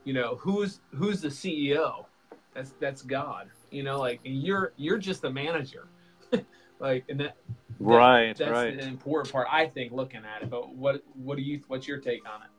you 0.04 0.14
know 0.14 0.36
who's 0.36 0.80
who's 0.96 1.22
the 1.22 1.28
ceo 1.28 2.06
that's 2.54 2.74
that's 2.80 3.02
god 3.02 3.50
you 3.72 3.84
know 3.84 4.00
like 4.00 4.20
and 4.26 4.42
you're 4.42 4.74
you're 4.78 4.98
just 4.98 5.22
the 5.22 5.30
manager 5.30 5.88
like 6.80 7.04
and 7.10 7.20
that 7.20 7.36
right, 7.80 8.38
that's 8.38 8.52
right. 8.52 8.74
an 8.74 8.80
important 8.88 9.32
part 9.32 9.48
i 9.52 9.66
think 9.66 9.92
looking 9.92 10.22
at 10.24 10.44
it 10.44 10.50
but 10.50 10.74
what 10.76 11.04
what 11.16 11.36
do 11.36 11.44
you 11.44 11.62
what's 11.68 11.88
your 11.88 11.98
take 11.98 12.22
on 12.28 12.42
it 12.42 12.50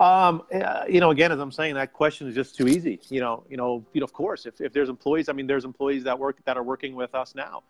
Um, 0.00 0.42
you 0.88 0.98
know, 0.98 1.10
again, 1.10 1.30
as 1.30 1.38
I'm 1.38 1.52
saying, 1.52 1.74
that 1.74 1.92
question 1.92 2.26
is 2.26 2.34
just 2.34 2.56
too 2.56 2.66
easy. 2.66 2.98
You 3.08 3.20
know, 3.20 3.44
you 3.48 3.56
know, 3.56 3.84
you 3.92 4.00
know, 4.00 4.04
of 4.04 4.12
course, 4.12 4.46
if, 4.46 4.60
if 4.60 4.72
there's 4.72 4.88
employees, 4.88 5.28
I 5.28 5.32
mean, 5.32 5.46
there's 5.46 5.64
employees 5.64 6.02
that 6.04 6.18
work 6.18 6.38
that 6.44 6.56
are 6.56 6.62
working 6.64 6.96
with 6.96 7.14
us 7.14 7.36
now. 7.36 7.62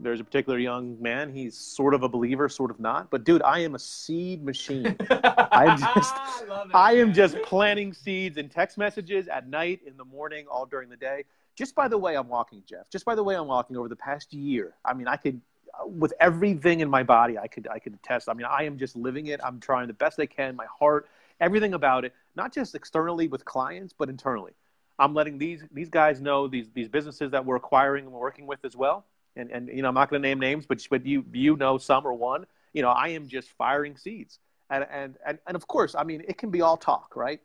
There's 0.00 0.20
a 0.20 0.24
particular 0.24 0.58
young 0.58 1.00
man. 1.02 1.32
He's 1.32 1.56
sort 1.56 1.92
of 1.92 2.02
a 2.04 2.08
believer, 2.08 2.48
sort 2.48 2.70
of 2.70 2.78
not. 2.78 3.10
But 3.10 3.24
dude, 3.24 3.42
I 3.42 3.60
am 3.60 3.74
a 3.74 3.78
seed 3.78 4.44
machine. 4.44 4.96
I'm 5.10 5.78
just- 5.78 6.14
I, 6.16 6.42
it, 6.68 6.74
I 6.74 6.92
am 6.96 7.12
just 7.12 7.40
planting 7.42 7.92
seeds 7.92 8.36
in 8.36 8.48
text 8.48 8.78
messages 8.78 9.26
at 9.28 9.48
night, 9.48 9.80
in 9.86 9.96
the 9.96 10.04
morning, 10.04 10.46
all 10.50 10.66
during 10.66 10.88
the 10.88 10.96
day. 10.96 11.24
Just 11.56 11.74
by 11.74 11.88
the 11.88 11.98
way 11.98 12.16
I'm 12.16 12.28
walking, 12.28 12.62
Jeff. 12.64 12.88
Just 12.90 13.04
by 13.04 13.16
the 13.16 13.22
way 13.24 13.34
I'm 13.34 13.48
walking 13.48 13.76
over 13.76 13.88
the 13.88 13.96
past 13.96 14.32
year. 14.32 14.74
I 14.84 14.94
mean, 14.94 15.08
I 15.08 15.16
could, 15.16 15.40
uh, 15.74 15.86
with 15.88 16.12
everything 16.20 16.78
in 16.78 16.88
my 16.88 17.02
body, 17.02 17.36
I 17.36 17.48
could, 17.48 17.66
I 17.68 17.80
could 17.80 17.94
attest. 17.94 18.28
I 18.28 18.34
mean, 18.34 18.46
I 18.48 18.62
am 18.62 18.78
just 18.78 18.94
living 18.94 19.26
it. 19.26 19.40
I'm 19.42 19.58
trying 19.58 19.88
the 19.88 19.94
best 19.94 20.20
I 20.20 20.26
can. 20.26 20.54
My 20.54 20.66
heart, 20.66 21.08
everything 21.40 21.74
about 21.74 22.04
it, 22.04 22.12
not 22.36 22.54
just 22.54 22.76
externally 22.76 23.26
with 23.26 23.44
clients, 23.44 23.92
but 23.92 24.08
internally. 24.08 24.52
I'm 25.00 25.14
letting 25.14 25.38
these 25.38 25.64
these 25.72 25.88
guys 25.88 26.20
know 26.20 26.46
these 26.48 26.66
these 26.74 26.88
businesses 26.88 27.30
that 27.32 27.44
we're 27.44 27.56
acquiring 27.56 28.04
and 28.04 28.12
we're 28.12 28.20
working 28.20 28.46
with 28.46 28.64
as 28.64 28.76
well. 28.76 29.04
And 29.38 29.50
and 29.50 29.68
you 29.68 29.82
know, 29.82 29.88
I'm 29.88 29.94
not 29.94 30.10
going 30.10 30.22
to 30.22 30.28
name 30.28 30.40
names, 30.40 30.66
but 30.66 30.86
but 30.90 31.06
you 31.06 31.24
you 31.32 31.56
know 31.56 31.78
some 31.78 32.06
or 32.06 32.12
one. 32.12 32.46
You 32.72 32.82
know, 32.82 32.90
I 32.90 33.08
am 33.08 33.28
just 33.28 33.48
firing 33.50 33.96
seeds. 33.96 34.38
And 34.70 34.86
and 34.90 35.16
and, 35.24 35.38
and 35.46 35.56
of 35.56 35.66
course, 35.66 35.94
I 35.94 36.04
mean, 36.04 36.22
it 36.28 36.36
can 36.38 36.50
be 36.50 36.60
all 36.60 36.76
talk, 36.76 37.16
right? 37.16 37.40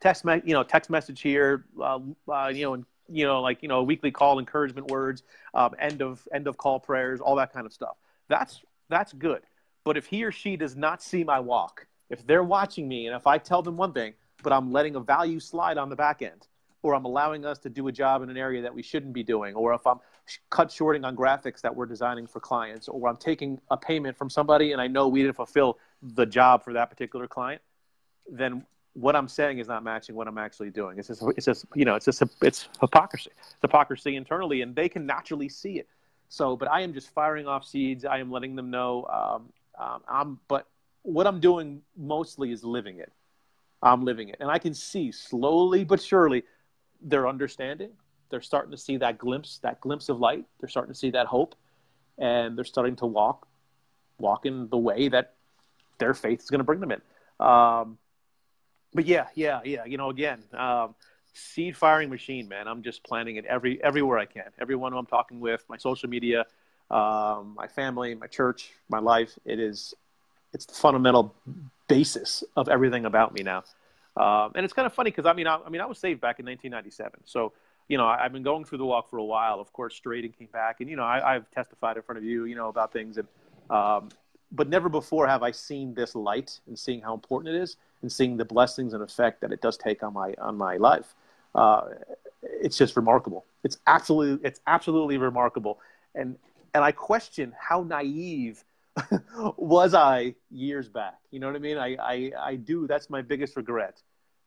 Text 0.00 0.24
me, 0.24 0.40
you 0.44 0.54
know, 0.54 0.62
text 0.62 0.90
message 0.90 1.20
here, 1.20 1.64
uh, 1.80 1.98
uh, 2.28 2.48
you 2.54 2.64
know, 2.64 2.74
and 2.74 2.84
you 3.08 3.26
know, 3.26 3.40
like 3.40 3.62
you 3.62 3.68
know, 3.68 3.82
weekly 3.82 4.10
call 4.10 4.38
encouragement 4.38 4.90
words, 4.90 5.22
um, 5.54 5.74
end 5.78 6.02
of 6.02 6.26
end 6.32 6.46
of 6.46 6.56
call 6.56 6.80
prayers, 6.80 7.20
all 7.20 7.36
that 7.36 7.52
kind 7.52 7.66
of 7.66 7.72
stuff. 7.72 7.96
That's 8.28 8.60
that's 8.88 9.12
good. 9.12 9.42
But 9.84 9.96
if 9.96 10.06
he 10.06 10.24
or 10.24 10.32
she 10.32 10.56
does 10.56 10.76
not 10.76 11.02
see 11.02 11.24
my 11.24 11.40
walk, 11.40 11.86
if 12.10 12.26
they're 12.26 12.44
watching 12.44 12.86
me, 12.86 13.06
and 13.06 13.16
if 13.16 13.26
I 13.26 13.38
tell 13.38 13.62
them 13.62 13.76
one 13.76 13.92
thing, 13.92 14.14
but 14.42 14.52
I'm 14.52 14.72
letting 14.72 14.96
a 14.96 15.00
value 15.00 15.40
slide 15.40 15.78
on 15.78 15.88
the 15.88 15.96
back 15.96 16.22
end, 16.22 16.46
or 16.82 16.94
I'm 16.94 17.04
allowing 17.04 17.44
us 17.44 17.58
to 17.60 17.70
do 17.70 17.88
a 17.88 17.92
job 17.92 18.22
in 18.22 18.30
an 18.30 18.36
area 18.36 18.62
that 18.62 18.74
we 18.74 18.82
shouldn't 18.82 19.12
be 19.12 19.22
doing, 19.22 19.54
or 19.54 19.74
if 19.74 19.86
I'm 19.86 19.98
cut 20.50 20.70
shorting 20.70 21.04
on 21.04 21.16
graphics 21.16 21.60
that 21.60 21.74
we're 21.74 21.86
designing 21.86 22.26
for 22.26 22.40
clients, 22.40 22.88
or 22.88 23.08
I'm 23.08 23.16
taking 23.16 23.60
a 23.70 23.76
payment 23.76 24.16
from 24.16 24.30
somebody 24.30 24.72
and 24.72 24.80
I 24.80 24.86
know 24.86 25.08
we 25.08 25.22
didn't 25.22 25.36
fulfill 25.36 25.78
the 26.02 26.26
job 26.26 26.64
for 26.64 26.72
that 26.72 26.90
particular 26.90 27.26
client, 27.26 27.60
then 28.30 28.64
what 28.94 29.14
I'm 29.14 29.28
saying 29.28 29.58
is 29.58 29.68
not 29.68 29.84
matching 29.84 30.14
what 30.14 30.26
I'm 30.26 30.38
actually 30.38 30.70
doing. 30.70 30.98
It's 30.98 31.08
just, 31.08 31.22
it's 31.36 31.46
just, 31.46 31.64
you 31.74 31.84
know, 31.84 31.94
it's 31.94 32.04
just, 32.04 32.22
it's 32.42 32.68
hypocrisy. 32.80 33.30
It's 33.38 33.56
hypocrisy 33.62 34.16
internally, 34.16 34.62
and 34.62 34.74
they 34.74 34.88
can 34.88 35.06
naturally 35.06 35.48
see 35.48 35.78
it. 35.78 35.88
So, 36.28 36.56
but 36.56 36.70
I 36.70 36.80
am 36.80 36.92
just 36.92 37.10
firing 37.10 37.46
off 37.46 37.64
seeds. 37.64 38.04
I 38.04 38.18
am 38.18 38.30
letting 38.30 38.56
them 38.56 38.70
know. 38.70 39.04
Um, 39.04 39.52
um, 39.78 40.02
I'm, 40.08 40.40
but 40.48 40.66
what 41.02 41.26
I'm 41.26 41.40
doing 41.40 41.82
mostly 41.96 42.52
is 42.52 42.64
living 42.64 42.98
it. 42.98 43.12
I'm 43.82 44.04
living 44.04 44.28
it, 44.28 44.36
and 44.40 44.50
I 44.50 44.58
can 44.58 44.74
see 44.74 45.10
slowly 45.10 45.84
but 45.84 46.02
surely 46.02 46.42
they're 47.00 47.26
understanding. 47.26 47.90
They're 48.30 48.40
starting 48.40 48.70
to 48.70 48.76
see 48.76 48.96
that 48.98 49.18
glimpse, 49.18 49.58
that 49.62 49.80
glimpse 49.80 50.08
of 50.08 50.18
light. 50.18 50.44
They're 50.60 50.68
starting 50.68 50.92
to 50.92 50.98
see 50.98 51.10
that 51.10 51.26
hope, 51.26 51.54
and 52.18 52.56
they're 52.56 52.64
starting 52.64 52.96
to 52.96 53.06
walk, 53.06 53.46
walk 54.18 54.46
in 54.46 54.68
the 54.68 54.78
way 54.78 55.08
that 55.08 55.34
their 55.98 56.14
faith 56.14 56.40
is 56.40 56.50
going 56.50 56.60
to 56.60 56.64
bring 56.64 56.80
them 56.80 56.92
in. 56.92 57.00
Um, 57.44 57.98
but 58.92 59.06
yeah, 59.06 59.26
yeah, 59.34 59.60
yeah. 59.64 59.84
You 59.84 59.96
know, 59.96 60.10
again, 60.10 60.42
um, 60.52 60.94
seed 61.32 61.76
firing 61.76 62.10
machine, 62.10 62.48
man. 62.48 62.66
I'm 62.66 62.82
just 62.82 63.02
planting 63.04 63.36
it 63.36 63.44
every 63.44 63.82
everywhere 63.82 64.18
I 64.18 64.26
can. 64.26 64.50
Everyone 64.60 64.92
who 64.92 64.98
I'm 64.98 65.06
talking 65.06 65.40
with, 65.40 65.64
my 65.68 65.76
social 65.76 66.08
media, 66.08 66.44
um, 66.90 67.54
my 67.56 67.68
family, 67.68 68.14
my 68.14 68.26
church, 68.26 68.72
my 68.88 68.98
life. 68.98 69.38
It 69.44 69.60
is, 69.60 69.94
it's 70.52 70.66
the 70.66 70.74
fundamental 70.74 71.34
basis 71.88 72.42
of 72.56 72.68
everything 72.68 73.04
about 73.04 73.32
me 73.34 73.42
now. 73.42 73.64
Um, 74.16 74.52
and 74.54 74.64
it's 74.64 74.74
kind 74.74 74.86
of 74.86 74.92
funny 74.92 75.10
because 75.10 75.26
I 75.26 75.32
mean, 75.32 75.46
I, 75.46 75.58
I 75.64 75.68
mean, 75.68 75.80
I 75.80 75.86
was 75.86 75.98
saved 75.98 76.20
back 76.20 76.40
in 76.40 76.46
1997, 76.46 77.20
so 77.24 77.52
you 77.90 77.98
know, 77.98 78.06
I've 78.06 78.32
been 78.32 78.44
going 78.44 78.64
through 78.64 78.78
the 78.78 78.84
walk 78.86 79.10
for 79.10 79.16
a 79.16 79.24
while. 79.24 79.58
Of 79.58 79.72
course, 79.72 79.96
straight 79.96 80.24
and 80.24 80.38
came 80.38 80.48
back, 80.52 80.80
and 80.80 80.88
you 80.88 80.94
know, 80.94 81.02
I, 81.02 81.34
I've 81.34 81.50
testified 81.50 81.96
in 81.96 82.04
front 82.04 82.18
of 82.18 82.24
you, 82.24 82.44
you 82.44 82.54
know, 82.54 82.68
about 82.68 82.92
things, 82.92 83.18
and 83.18 83.26
um, 83.68 84.10
but 84.52 84.68
never 84.68 84.88
before 84.88 85.26
have 85.26 85.42
I 85.42 85.50
seen 85.50 85.92
this 85.94 86.14
light 86.14 86.60
and 86.68 86.78
seeing 86.78 87.00
how 87.00 87.14
important 87.14 87.52
it 87.52 87.60
is, 87.60 87.76
and 88.02 88.10
seeing 88.10 88.36
the 88.36 88.44
blessings 88.44 88.92
and 88.92 89.02
effect 89.02 89.40
that 89.40 89.50
it 89.50 89.60
does 89.60 89.76
take 89.76 90.04
on 90.04 90.14
my 90.14 90.34
on 90.38 90.56
my 90.56 90.76
life. 90.76 91.16
Uh, 91.52 91.88
it's 92.44 92.78
just 92.78 92.94
remarkable. 92.94 93.44
It's 93.64 93.78
absolutely 93.88 94.46
it's 94.46 94.60
absolutely 94.68 95.18
remarkable, 95.18 95.80
and 96.14 96.38
and 96.74 96.84
I 96.84 96.92
question 96.92 97.52
how 97.58 97.82
naive 97.82 98.62
was 99.56 99.94
I 99.94 100.36
years 100.52 100.88
back. 100.88 101.18
You 101.32 101.40
know 101.40 101.48
what 101.48 101.56
I 101.56 101.58
mean? 101.58 101.76
I, 101.76 101.96
I 101.96 102.32
I 102.40 102.54
do. 102.54 102.86
That's 102.86 103.10
my 103.10 103.20
biggest 103.20 103.56
regret, 103.56 104.00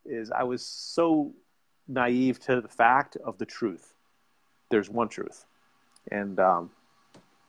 is 0.06 0.32
I 0.32 0.44
was 0.44 0.66
so 0.66 1.34
naive 1.88 2.40
to 2.42 2.62
the 2.62 2.68
fact 2.68 3.18
of 3.18 3.38
the 3.38 3.46
truth. 3.46 3.94
There's 4.70 4.90
one 4.90 5.10
truth, 5.10 5.46
and 6.12 6.40
um, 6.40 6.72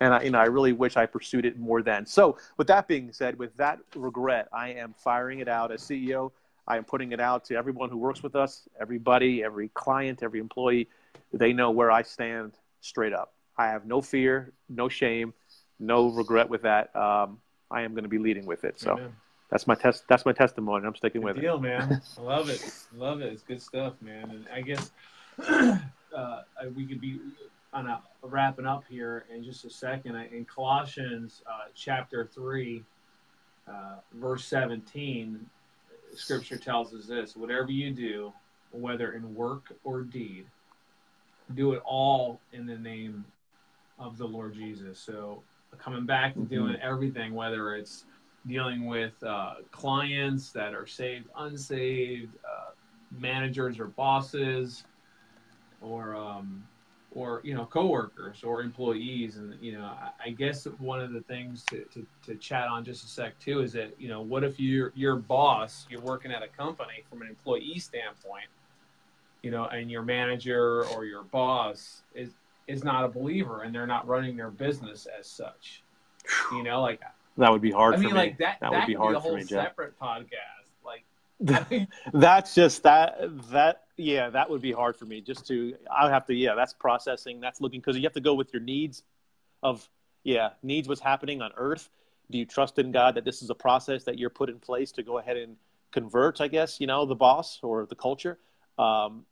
and 0.01 0.12
I, 0.14 0.23
you 0.23 0.31
know, 0.31 0.38
I 0.38 0.47
really 0.47 0.73
wish 0.73 0.97
I 0.97 1.07
pursued 1.07 1.44
it 1.47 1.59
more 1.59 1.83
then. 1.83 2.07
So, 2.07 2.37
with 2.57 2.66
that 2.66 2.88
being 2.88 3.12
said, 3.12 3.38
with 3.38 3.57
that 3.57 3.79
regret, 3.94 4.49
I 4.53 4.70
am 4.70 4.94
firing 4.99 5.38
it 5.38 5.49
out 5.49 5.73
as 5.73 5.83
CEO. 5.83 6.33
I 6.66 6.77
am 6.77 6.85
putting 6.85 7.12
it 7.12 7.20
out 7.20 7.44
to 7.47 7.57
everyone 7.57 7.90
who 7.90 7.99
works 7.99 8.23
with 8.23 8.35
us, 8.35 8.68
everybody, 8.81 9.44
every 9.44 9.68
client, 9.68 10.23
every 10.23 10.40
employee. 10.40 10.88
They 11.33 11.53
know 11.53 11.70
where 11.70 11.90
I 11.90 12.03
stand 12.03 12.53
straight 12.81 13.12
up. 13.12 13.35
I 13.57 13.66
have 13.68 13.87
no 13.87 14.01
fear, 14.01 14.53
no 14.68 14.88
shame, 14.88 15.33
no 15.79 16.09
regret 16.09 16.49
with 16.49 16.62
that. 16.62 16.94
Um, 16.97 17.38
I 17.70 17.83
am 17.83 17.92
going 17.92 18.05
to 18.05 18.09
be 18.09 18.18
leading 18.18 18.47
with 18.47 18.64
it. 18.64 18.81
So 18.81 18.92
Amen. 18.92 19.14
That's 19.50 19.66
my 19.66 19.74
test. 19.74 20.04
That's 20.09 20.24
my 20.24 20.33
testimony. 20.33 20.87
I'm 20.87 20.96
sticking 20.96 21.20
Good 21.20 21.26
with 21.28 21.38
it. 21.38 21.40
deal, 21.42 21.59
man. 21.59 22.00
I 22.18 22.20
love 22.20 22.48
it. 22.48 22.64
Love 22.96 23.20
it. 23.20 23.33
It's 23.33 23.42
good 23.42 23.62
stuff, 23.62 23.94
man. 24.00 24.30
And 24.30 24.46
I 24.52 24.61
guess 24.61 24.90
uh, 25.48 26.42
we 26.74 26.87
could 26.87 27.00
be 27.00 27.20
on 27.72 27.87
a 27.87 28.00
wrapping 28.22 28.66
up 28.66 28.85
here 28.88 29.24
in 29.35 29.44
just 29.44 29.64
a 29.64 29.70
second. 29.70 30.16
In 30.16 30.44
Colossians 30.44 31.42
uh, 31.46 31.68
chapter 31.74 32.28
three, 32.33 32.83
uh, 33.68 33.96
verse 34.14 34.44
seventeen, 34.44 35.46
Scripture 36.14 36.57
tells 36.57 36.94
us 36.94 37.07
this: 37.07 37.37
whatever 37.37 37.70
you 37.70 37.90
do, 37.90 38.33
whether 38.72 39.12
in 39.12 39.35
work 39.35 39.74
or 39.85 40.02
deed, 40.02 40.46
do 41.54 41.72
it 41.72 41.83
all 41.85 42.40
in 42.52 42.66
the 42.66 42.78
name 42.78 43.24
of 43.98 44.18
the 44.18 44.26
Lord 44.26 44.54
Jesus. 44.54 44.98
So 44.98 45.42
coming 45.78 46.07
back 46.07 46.35
to 46.35 46.40
mm-hmm. 46.40 46.54
doing 46.54 46.76
everything, 46.80 47.35
whether 47.35 47.74
it's 47.74 48.04
dealing 48.46 48.87
with 48.87 49.22
uh, 49.22 49.54
clients 49.70 50.50
that 50.50 50.74
are 50.74 50.87
saved, 50.87 51.28
unsaved, 51.37 52.35
uh, 52.44 52.70
managers 53.18 53.78
or 53.78 53.87
bosses, 53.87 54.85
or 55.80 56.14
um, 56.14 56.64
or 57.14 57.40
you 57.44 57.54
know 57.54 57.64
coworkers 57.66 58.42
or 58.42 58.62
employees, 58.62 59.37
and 59.37 59.54
you 59.61 59.78
know 59.78 59.85
I, 59.85 60.11
I 60.26 60.30
guess 60.30 60.64
one 60.78 61.00
of 61.00 61.12
the 61.12 61.20
things 61.22 61.64
to, 61.70 61.85
to, 61.85 62.07
to, 62.26 62.35
chat 62.37 62.68
on 62.68 62.85
just 62.85 63.04
a 63.04 63.09
sec 63.09 63.38
too 63.38 63.61
is 63.61 63.72
that 63.72 63.94
you 63.98 64.09
know 64.09 64.20
what 64.20 64.44
if 64.44 64.59
you're 64.59 64.92
your 64.94 65.16
boss, 65.16 65.87
you're 65.88 66.00
working 66.00 66.33
at 66.33 66.42
a 66.42 66.48
company 66.48 67.04
from 67.09 67.22
an 67.22 67.28
employee 67.28 67.78
standpoint, 67.78 68.48
you 69.42 69.50
know, 69.50 69.66
and 69.66 69.90
your 69.90 70.02
manager 70.02 70.85
or 70.87 71.04
your 71.04 71.22
boss 71.22 72.02
is 72.14 72.30
is 72.66 72.83
not 72.83 73.04
a 73.04 73.09
believer 73.09 73.62
and 73.62 73.74
they're 73.74 73.87
not 73.87 74.07
running 74.09 74.37
their 74.37 74.50
business 74.50 75.07
as 75.18 75.26
such. 75.26 75.83
You 76.52 76.62
know, 76.62 76.80
like 76.80 77.00
that 77.37 77.51
would 77.51 77.62
be 77.62 77.70
hard. 77.70 77.94
I 77.94 77.99
mean, 77.99 78.11
for 78.11 78.14
like 78.14 78.33
me. 78.33 78.37
that. 78.40 78.59
That, 78.61 78.70
that 78.70 78.81
would 78.81 78.87
be 78.87 78.94
hard 78.94 79.14
be 79.14 79.16
a 79.16 79.20
whole 79.20 79.33
for 79.33 79.37
me, 79.38 79.44
Jeff. 79.44 79.68
Separate 79.68 79.99
podcast. 79.99 80.64
Like 80.85 81.88
that's 82.12 82.55
just 82.55 82.83
that 82.85 83.18
that 83.51 83.83
yeah 83.97 84.31
that 84.31 84.49
would 84.49 84.62
be 84.62 84.73
hard 84.73 84.97
for 84.97 85.05
me 85.05 85.20
just 85.20 85.47
to 85.49 85.75
I 85.90 86.09
have 86.09 86.27
to 86.27 86.35
yeah 86.35 86.55
that's 86.55 86.73
processing 86.73 87.40
that's 87.40 87.61
looking 87.61 87.81
because 87.81 87.97
you 87.97 88.03
have 88.03 88.12
to 88.12 88.20
go 88.20 88.35
with 88.35 88.53
your 88.53 88.62
needs 88.62 89.03
of 89.62 89.88
yeah 90.23 90.51
needs 90.62 90.88
what's 90.88 91.01
happening 91.01 91.42
on 91.42 91.51
Earth. 91.57 91.90
Do 92.31 92.38
you 92.38 92.47
trust 92.47 92.79
in 92.79 92.90
God 92.92 93.16
that 93.16 93.25
this 93.25 93.42
is 93.42 93.51
a 93.51 93.55
process 93.55 94.05
that 94.05 94.18
you're 94.18 94.31
put 94.31 94.49
in 94.49 94.59
place 94.59 94.92
to 94.92 95.03
go 95.03 95.18
ahead 95.18 95.37
and 95.37 95.57
convert? 95.92 96.40
I 96.40 96.49
guess 96.49 96.81
you 96.81 96.87
know 96.87 97.05
the 97.05 97.14
boss 97.14 97.61
or 97.62 97.87
the 97.87 97.97
culture. 97.97 98.38
Um, 98.79 99.25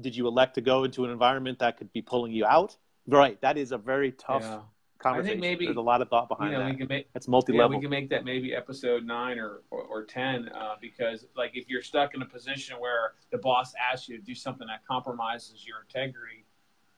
did 0.00 0.16
you 0.16 0.26
elect 0.26 0.54
to 0.56 0.60
go 0.60 0.84
into 0.84 1.04
an 1.04 1.10
environment 1.10 1.60
that 1.60 1.78
could 1.78 1.92
be 1.92 2.02
pulling 2.02 2.32
you 2.32 2.44
out? 2.44 2.76
Right. 3.06 3.40
That 3.40 3.58
is 3.58 3.72
a 3.72 3.78
very 3.78 4.12
tough 4.12 4.42
yeah. 4.42 4.60
Conversation. 5.04 5.38
I 5.38 5.40
think 5.40 5.40
maybe 5.40 5.66
there's 5.66 5.76
a 5.76 5.80
lot 5.80 6.02
of 6.02 6.08
thought 6.08 6.28
behind 6.28 6.52
you 6.52 6.58
know, 6.58 6.64
that. 6.64 6.70
We 6.70 6.76
can 6.76 6.88
make, 6.88 7.08
It's 7.14 7.28
multi-level. 7.28 7.72
Yeah, 7.72 7.78
we 7.78 7.82
can 7.82 7.90
make 7.90 8.08
that 8.10 8.24
maybe 8.24 8.54
episode 8.54 9.04
nine 9.04 9.38
or 9.38 9.62
or, 9.70 9.82
or 9.82 10.04
ten 10.04 10.48
uh, 10.48 10.74
because 10.80 11.26
like 11.36 11.52
if 11.54 11.68
you're 11.68 11.82
stuck 11.82 12.14
in 12.14 12.22
a 12.22 12.26
position 12.26 12.76
where 12.78 13.12
the 13.30 13.38
boss 13.38 13.72
asks 13.74 14.08
you 14.08 14.16
to 14.16 14.22
do 14.22 14.34
something 14.34 14.66
that 14.66 14.84
compromises 14.86 15.64
your 15.66 15.82
integrity, 15.82 16.44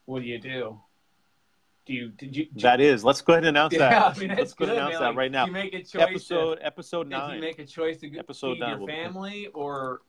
what 0.07 0.23
do 0.23 0.29
you 0.29 0.39
do? 0.39 0.81
Do 1.87 1.93
you, 1.93 2.09
did 2.09 2.35
you, 2.35 2.47
did 2.47 2.63
that 2.63 2.81
is. 2.81 3.05
Let's 3.05 3.21
go 3.21 3.35
ahead 3.35 3.45
and 3.45 3.57
announce 3.57 3.73
yeah, 3.73 3.91
that. 3.91 4.03
I 4.17 4.19
mean, 4.19 4.37
Let's 4.37 4.55
go 4.55 4.65
ahead 4.65 4.77
and 4.77 4.87
announce 4.87 4.99
that 4.99 5.09
like, 5.09 5.17
right 5.17 5.31
now. 5.31 5.47
You 5.47 5.53
make 5.53 5.75
a 5.75 5.83
choice. 5.85 6.03
Episode 6.03 6.59
episode 6.63 7.09
nine. 7.09 7.31
If 7.31 7.35
you 7.37 7.41
make 7.43 7.59
a 7.61 7.65
choice 7.65 7.99
to 8.01 8.19
episode 8.19 8.55
feed 8.55 8.61
nine, 8.61 8.79
your 8.81 8.89
family 8.89 9.49
or 9.55 10.03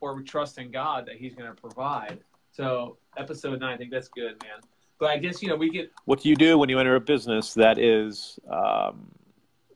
or 0.00 0.22
trust 0.22 0.58
in 0.58 0.70
God 0.70 1.06
that 1.06 1.16
He's 1.16 1.34
going 1.34 1.48
to 1.48 1.60
provide. 1.60 2.20
So 2.50 2.96
episode 3.18 3.60
nine, 3.60 3.74
I 3.74 3.76
think 3.76 3.90
that's 3.90 4.08
good, 4.08 4.42
man. 4.42 4.60
But 4.98 5.10
I 5.10 5.18
guess 5.18 5.42
you 5.42 5.48
know 5.48 5.56
we 5.56 5.70
get. 5.70 5.92
What 6.04 6.22
do 6.22 6.28
you 6.28 6.36
do 6.36 6.58
when 6.58 6.68
you 6.68 6.78
enter 6.78 6.96
a 6.96 7.00
business 7.00 7.54
that 7.54 7.78
is 7.78 8.38
um, 8.50 9.10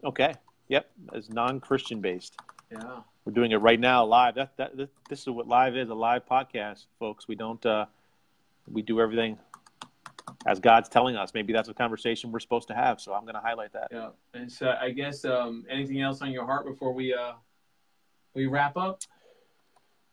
okay? 0.04 0.34
Yep, 0.68 0.90
is 1.14 1.28
non-Christian 1.28 2.00
based. 2.00 2.36
Yeah, 2.70 3.00
we're 3.24 3.32
doing 3.32 3.52
it 3.52 3.56
right 3.56 3.78
now 3.78 4.04
live. 4.04 4.36
That, 4.36 4.56
that 4.56 4.76
this 5.08 5.20
is 5.20 5.28
what 5.28 5.46
live 5.46 5.76
is—a 5.76 5.94
live 5.94 6.26
podcast, 6.26 6.86
folks. 6.98 7.28
We 7.28 7.34
don't. 7.34 7.64
Uh, 7.66 7.86
we 8.66 8.82
do 8.82 9.00
everything 9.00 9.38
as 10.46 10.60
God's 10.60 10.88
telling 10.88 11.16
us. 11.16 11.34
Maybe 11.34 11.52
that's 11.52 11.68
a 11.68 11.74
conversation 11.74 12.32
we're 12.32 12.40
supposed 12.40 12.68
to 12.68 12.74
have. 12.74 13.00
So 13.00 13.12
I'm 13.12 13.22
going 13.22 13.34
to 13.34 13.40
highlight 13.40 13.72
that. 13.72 13.88
Yeah, 13.90 14.10
and 14.32 14.50
so 14.50 14.74
I 14.80 14.90
guess 14.90 15.24
um, 15.24 15.66
anything 15.68 16.00
else 16.00 16.22
on 16.22 16.30
your 16.30 16.46
heart 16.46 16.64
before 16.64 16.92
we 16.92 17.12
uh, 17.12 17.32
we 18.34 18.46
wrap 18.46 18.76
up? 18.76 19.02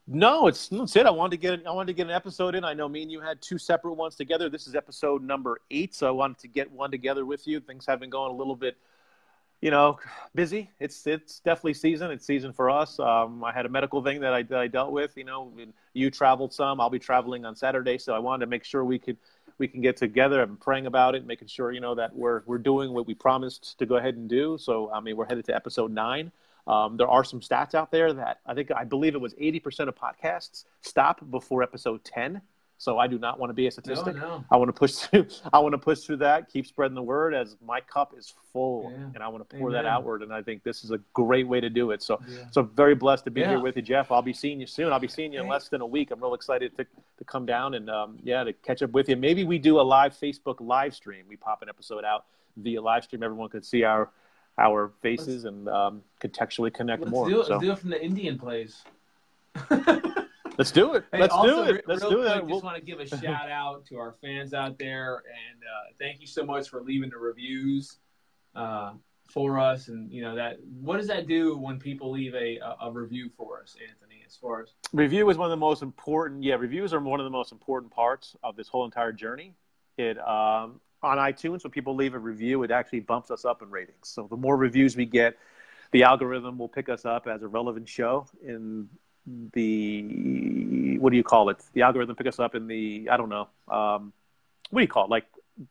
No, 0.09 0.47
it's 0.47 0.69
that's 0.69 0.95
it. 0.95 1.05
I 1.05 1.09
wanted 1.11 1.31
to 1.31 1.37
get 1.37 1.67
I 1.67 1.71
wanted 1.71 1.87
to 1.87 1.93
get 1.93 2.07
an 2.07 2.13
episode 2.13 2.55
in. 2.55 2.63
I 2.63 2.73
know 2.73 2.87
me 2.87 3.01
and 3.01 3.11
you 3.11 3.19
had 3.19 3.41
two 3.41 3.57
separate 3.57 3.93
ones 3.95 4.15
together. 4.15 4.49
This 4.49 4.65
is 4.65 4.73
episode 4.73 5.21
number 5.21 5.59
eight, 5.69 5.93
so 5.93 6.07
I 6.07 6.11
wanted 6.11 6.37
to 6.39 6.47
get 6.47 6.71
one 6.71 6.91
together 6.91 7.25
with 7.25 7.45
you. 7.45 7.59
Things 7.59 7.85
have 7.87 7.99
been 7.99 8.09
going 8.09 8.31
a 8.31 8.35
little 8.35 8.55
bit, 8.55 8.77
you 9.59 9.69
know, 9.69 9.99
busy. 10.33 10.71
It's 10.79 11.05
it's 11.07 11.41
definitely 11.41 11.73
season. 11.73 12.09
It's 12.09 12.25
season 12.25 12.53
for 12.53 12.69
us. 12.69 13.01
Um, 13.01 13.43
I 13.43 13.51
had 13.51 13.65
a 13.65 13.69
medical 13.69 14.01
thing 14.01 14.21
that 14.21 14.33
I, 14.33 14.43
that 14.43 14.59
I 14.59 14.67
dealt 14.67 14.93
with. 14.93 15.17
You 15.17 15.25
know, 15.25 15.51
you 15.93 16.09
traveled 16.09 16.53
some. 16.53 16.79
I'll 16.79 16.89
be 16.89 16.99
traveling 16.99 17.43
on 17.43 17.57
Saturday, 17.57 17.97
so 17.97 18.15
I 18.15 18.19
wanted 18.19 18.45
to 18.45 18.49
make 18.49 18.63
sure 18.63 18.85
we 18.85 18.99
could 18.99 19.17
we 19.57 19.67
can 19.67 19.81
get 19.81 19.97
together. 19.97 20.41
I'm 20.41 20.55
praying 20.55 20.85
about 20.85 21.15
it, 21.15 21.25
making 21.25 21.49
sure 21.49 21.73
you 21.73 21.81
know 21.81 21.95
that 21.95 22.15
we're 22.15 22.43
we're 22.45 22.59
doing 22.59 22.93
what 22.93 23.07
we 23.07 23.13
promised 23.13 23.77
to 23.79 23.85
go 23.85 23.97
ahead 23.97 24.15
and 24.15 24.29
do. 24.29 24.57
So 24.57 24.89
I 24.89 25.01
mean, 25.01 25.17
we're 25.17 25.25
headed 25.27 25.43
to 25.45 25.55
episode 25.55 25.91
nine. 25.91 26.31
Um, 26.67 26.97
there 26.97 27.07
are 27.07 27.23
some 27.23 27.39
stats 27.39 27.73
out 27.73 27.91
there 27.91 28.13
that 28.13 28.39
I 28.45 28.53
think 28.53 28.71
I 28.71 28.83
believe 28.83 29.15
it 29.15 29.21
was 29.21 29.33
80% 29.35 29.87
of 29.87 29.95
podcasts 29.95 30.65
stop 30.81 31.21
before 31.29 31.63
episode 31.63 32.03
10. 32.03 32.41
So 32.79 32.99
I 32.99 33.07
do 33.07 33.17
not 33.17 33.39
want 33.39 33.49
to 33.49 33.55
be 33.55 33.65
a 33.65 33.71
statistic. 33.71 34.15
No, 34.15 34.21
no. 34.21 34.45
I 34.51 34.57
want 34.57 34.69
to 34.69 34.73
push 34.73 34.93
through. 34.93 35.27
I 35.53 35.57
want 35.59 35.73
to 35.73 35.79
push 35.79 36.01
through 36.01 36.17
that. 36.17 36.51
Keep 36.51 36.67
spreading 36.67 36.93
the 36.93 37.01
word 37.01 37.33
as 37.33 37.55
my 37.65 37.81
cup 37.81 38.13
is 38.15 38.35
full, 38.53 38.91
yeah. 38.91 39.05
and 39.15 39.23
I 39.23 39.27
want 39.29 39.49
to 39.49 39.57
pour 39.57 39.69
Amen. 39.69 39.83
that 39.83 39.89
outward. 39.89 40.21
And 40.21 40.31
I 40.31 40.43
think 40.43 40.63
this 40.63 40.83
is 40.83 40.91
a 40.91 40.99
great 41.13 41.47
way 41.47 41.59
to 41.59 41.71
do 41.71 41.89
it. 41.89 42.03
So, 42.03 42.21
yeah. 42.27 42.43
so 42.51 42.61
very 42.61 42.93
blessed 42.93 43.25
to 43.25 43.31
be 43.31 43.41
yeah. 43.41 43.49
here 43.49 43.59
with 43.59 43.77
you, 43.77 43.81
Jeff. 43.81 44.11
I'll 44.11 44.21
be 44.21 44.33
seeing 44.33 44.59
you 44.59 44.67
soon. 44.67 44.93
I'll 44.93 44.99
be 44.99 45.07
seeing 45.07 45.33
you 45.33 45.41
in 45.41 45.47
less 45.47 45.69
than 45.69 45.81
a 45.81 45.87
week. 45.87 46.11
I'm 46.11 46.21
real 46.21 46.35
excited 46.35 46.77
to 46.77 46.85
to 47.17 47.23
come 47.23 47.47
down 47.47 47.73
and 47.73 47.89
um, 47.89 48.19
yeah, 48.23 48.43
to 48.43 48.53
catch 48.53 48.83
up 48.83 48.91
with 48.91 49.09
you. 49.09 49.15
Maybe 49.15 49.43
we 49.43 49.57
do 49.57 49.79
a 49.79 49.81
live 49.81 50.13
Facebook 50.13 50.57
live 50.59 50.93
stream. 50.93 51.25
We 51.27 51.35
pop 51.35 51.63
an 51.63 51.69
episode 51.69 52.05
out 52.05 52.25
via 52.57 52.79
live 52.79 53.05
stream. 53.05 53.23
Everyone 53.23 53.49
could 53.49 53.65
see 53.65 53.83
our 53.83 54.11
our 54.57 54.91
faces 55.01 55.43
let's, 55.43 55.55
and 55.55 55.69
um, 55.69 56.01
contextually 56.21 56.73
connect 56.73 57.01
let's 57.01 57.11
more. 57.11 57.29
Do 57.29 57.41
it, 57.41 57.47
so. 57.47 57.53
Let's 57.53 57.63
do 57.63 57.71
it 57.71 57.79
from 57.79 57.89
the 57.91 58.03
Indian 58.03 58.37
place. 58.37 58.83
let's 60.57 60.71
do 60.71 60.93
it. 60.95 61.05
Hey, 61.11 61.19
let's 61.19 61.33
also, 61.33 61.65
do 61.65 61.71
it. 61.71 61.85
Let's 61.87 62.01
do 62.01 62.23
it. 62.23 62.27
I 62.27 62.39
we'll... 62.39 62.55
just 62.55 62.63
want 62.63 62.77
to 62.77 62.81
give 62.83 62.99
a 62.99 63.07
shout 63.07 63.49
out 63.49 63.85
to 63.87 63.97
our 63.97 64.15
fans 64.21 64.53
out 64.53 64.77
there, 64.77 65.23
and 65.27 65.61
uh, 65.63 65.93
thank 65.99 66.21
you 66.21 66.27
so 66.27 66.45
much 66.45 66.69
for 66.69 66.81
leaving 66.81 67.09
the 67.09 67.17
reviews 67.17 67.97
uh, 68.55 68.93
for 69.29 69.59
us. 69.59 69.87
And 69.87 70.11
you 70.11 70.21
know 70.21 70.35
that 70.35 70.57
what 70.81 70.97
does 70.97 71.07
that 71.07 71.27
do 71.27 71.57
when 71.57 71.79
people 71.79 72.11
leave 72.11 72.33
a, 72.33 72.57
a, 72.57 72.77
a 72.83 72.91
review 72.91 73.29
for 73.37 73.61
us, 73.61 73.75
Anthony? 73.81 74.23
As 74.25 74.35
far 74.35 74.63
as 74.63 74.69
review 74.91 75.29
is 75.29 75.37
one 75.37 75.45
of 75.45 75.51
the 75.51 75.57
most 75.57 75.81
important. 75.81 76.43
Yeah, 76.43 76.55
reviews 76.55 76.93
are 76.93 76.99
one 76.99 77.19
of 77.19 77.25
the 77.25 77.31
most 77.31 77.51
important 77.51 77.91
parts 77.91 78.35
of 78.43 78.55
this 78.55 78.67
whole 78.67 78.85
entire 78.85 79.11
journey. 79.11 79.53
It 79.97 80.19
um, 80.19 80.79
on 81.07 81.17
iTunes, 81.17 81.63
when 81.63 81.71
people 81.71 81.95
leave 81.95 82.13
a 82.13 82.19
review, 82.19 82.63
it 82.63 82.71
actually 82.71 82.99
bumps 82.99 83.31
us 83.31 83.45
up 83.45 83.61
in 83.61 83.69
ratings. 83.69 84.07
So 84.09 84.27
the 84.29 84.37
more 84.37 84.57
reviews 84.57 84.95
we 84.95 85.05
get, 85.05 85.37
the 85.91 86.03
algorithm 86.03 86.57
will 86.57 86.67
pick 86.67 86.89
us 86.89 87.05
up 87.05 87.27
as 87.27 87.41
a 87.43 87.47
relevant 87.47 87.87
show 87.87 88.27
in 88.45 88.89
the 89.53 90.97
what 90.99 91.11
do 91.11 91.17
you 91.17 91.23
call 91.23 91.49
it? 91.49 91.57
The 91.73 91.81
algorithm 91.81 92.15
pick 92.15 92.27
us 92.27 92.39
up 92.39 92.55
in 92.55 92.67
the 92.67 93.09
I 93.11 93.17
don't 93.17 93.29
know. 93.29 93.47
Um, 93.67 94.13
what 94.69 94.79
do 94.79 94.83
you 94.83 94.87
call 94.87 95.05
it? 95.05 95.09
Like 95.09 95.25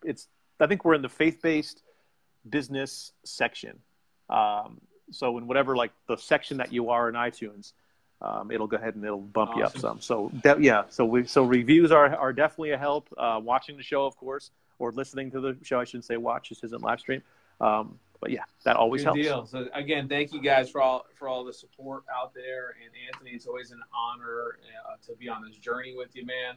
it's 0.05 0.29
I 0.61 0.67
think 0.67 0.85
we're 0.85 0.95
in 0.95 1.03
the 1.03 1.09
faith-based 1.09 1.83
business 2.49 3.13
section. 3.25 3.79
Um, 4.29 4.81
so 5.11 5.39
in 5.39 5.47
whatever 5.47 5.77
like 5.77 5.93
the 6.09 6.17
section 6.17 6.59
that 6.59 6.73
you 6.73 6.91
are 6.91 7.09
in 7.09 7.15
iTunes, 7.15 7.73
um, 8.21 8.51
it'll 8.51 8.67
go 8.67 8.77
ahead 8.77 8.95
and 8.95 9.05
it'll 9.05 9.21
bump 9.21 9.51
awesome. 9.51 9.61
you 9.61 9.65
up 9.65 9.79
some. 9.79 10.01
So 10.01 10.31
de- 10.43 10.59
yeah, 10.61 10.85
so 10.89 11.05
we 11.05 11.27
so 11.27 11.45
reviews 11.45 11.93
are 11.93 12.15
are 12.15 12.33
definitely 12.33 12.73
a 12.73 12.79
help. 12.79 13.09
Uh, 13.17 13.41
watching 13.43 13.77
the 13.77 13.83
show, 13.83 14.07
of 14.07 14.17
course 14.17 14.51
or 14.79 14.93
listening 14.93 15.31
to 15.33 15.41
the 15.41 15.57
show. 15.63 15.81
I 15.81 15.85
shouldn't 15.85 16.05
say 16.05 16.17
watch. 16.17 16.49
This 16.49 16.65
isn't 16.65 16.83
live 16.83 17.01
stream. 17.01 17.23
Um, 17.61 17.99
but 18.21 18.31
yeah, 18.31 18.45
that 18.65 18.77
always 18.77 19.03
Good 19.03 19.07
helps. 19.07 19.21
Deal. 19.21 19.47
So 19.47 19.69
again, 19.75 20.09
thank 20.09 20.33
you 20.33 20.41
guys 20.41 20.71
for 20.71 20.81
all 20.81 21.07
for 21.15 21.29
all 21.29 21.45
the 21.45 21.53
support 21.53 22.05
out 22.15 22.33
there. 22.35 22.75
And 22.83 22.91
Anthony, 23.13 23.33
it's 23.33 23.47
always 23.47 23.71
an 23.71 23.81
honor 23.95 24.59
uh, 24.89 24.97
to 25.07 25.17
be 25.17 25.29
on 25.29 25.45
this 25.47 25.57
journey 25.57 25.95
with 25.97 26.15
you, 26.15 26.25
man. 26.25 26.55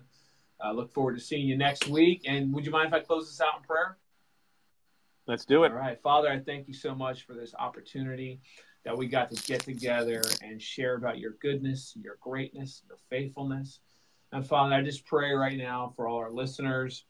Uh, 0.63 0.71
look 0.71 0.93
forward 0.93 1.15
to 1.15 1.21
seeing 1.21 1.47
you 1.47 1.57
next 1.57 1.87
week. 1.87 2.23
And 2.25 2.53
would 2.53 2.65
you 2.65 2.71
mind 2.71 2.87
if 2.87 2.93
I 2.93 2.99
close 2.99 3.27
this 3.29 3.41
out 3.41 3.57
in 3.57 3.63
prayer? 3.63 3.97
Let's 5.27 5.45
do 5.45 5.63
it. 5.63 5.71
All 5.71 5.77
right, 5.77 6.01
Father, 6.01 6.29
I 6.29 6.39
thank 6.39 6.67
you 6.67 6.73
so 6.73 6.95
much 6.95 7.25
for 7.25 7.33
this 7.33 7.53
opportunity 7.57 8.41
that 8.83 8.97
we 8.97 9.07
got 9.07 9.29
to 9.31 9.43
get 9.43 9.61
together 9.61 10.21
and 10.41 10.61
share 10.61 10.95
about 10.95 11.19
your 11.19 11.33
goodness, 11.41 11.93
your 12.01 12.17
greatness, 12.19 12.81
your 12.87 12.97
faithfulness. 13.09 13.79
And 14.31 14.45
Father, 14.45 14.75
I 14.75 14.81
just 14.81 15.05
pray 15.05 15.33
right 15.33 15.57
now 15.57 15.93
for 15.95 16.07
all 16.07 16.17
our 16.17 16.31
listeners 16.31 17.05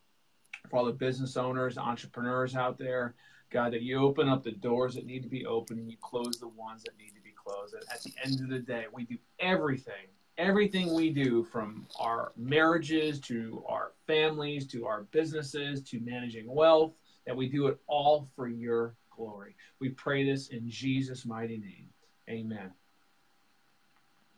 for 0.69 0.77
all 0.77 0.85
the 0.85 0.91
business 0.91 1.37
owners, 1.37 1.77
entrepreneurs 1.77 2.55
out 2.55 2.77
there, 2.77 3.15
God, 3.49 3.73
that 3.73 3.81
you 3.81 3.99
open 3.99 4.29
up 4.29 4.43
the 4.43 4.51
doors 4.51 4.95
that 4.95 5.05
need 5.05 5.23
to 5.23 5.29
be 5.29 5.45
opened 5.45 5.79
and 5.79 5.89
you 5.89 5.97
close 6.01 6.39
the 6.39 6.47
ones 6.47 6.83
that 6.83 6.97
need 6.97 7.15
to 7.15 7.21
be 7.21 7.33
closed. 7.35 7.73
And 7.73 7.83
at 7.91 8.01
the 8.03 8.13
end 8.23 8.41
of 8.41 8.49
the 8.49 8.59
day, 8.59 8.85
we 8.93 9.05
do 9.05 9.17
everything, 9.39 10.07
everything 10.37 10.93
we 10.93 11.09
do 11.09 11.43
from 11.43 11.87
our 11.99 12.31
marriages 12.37 13.19
to 13.21 13.63
our 13.67 13.93
families 14.05 14.67
to 14.67 14.85
our 14.85 15.03
businesses 15.11 15.81
to 15.83 15.99
managing 15.99 16.53
wealth, 16.53 16.93
that 17.25 17.35
we 17.35 17.47
do 17.47 17.67
it 17.67 17.79
all 17.87 18.29
for 18.35 18.47
your 18.47 18.95
glory. 19.15 19.55
We 19.79 19.89
pray 19.89 20.23
this 20.23 20.49
in 20.49 20.69
Jesus' 20.69 21.25
mighty 21.25 21.57
name. 21.57 21.87
Amen. 22.29 22.71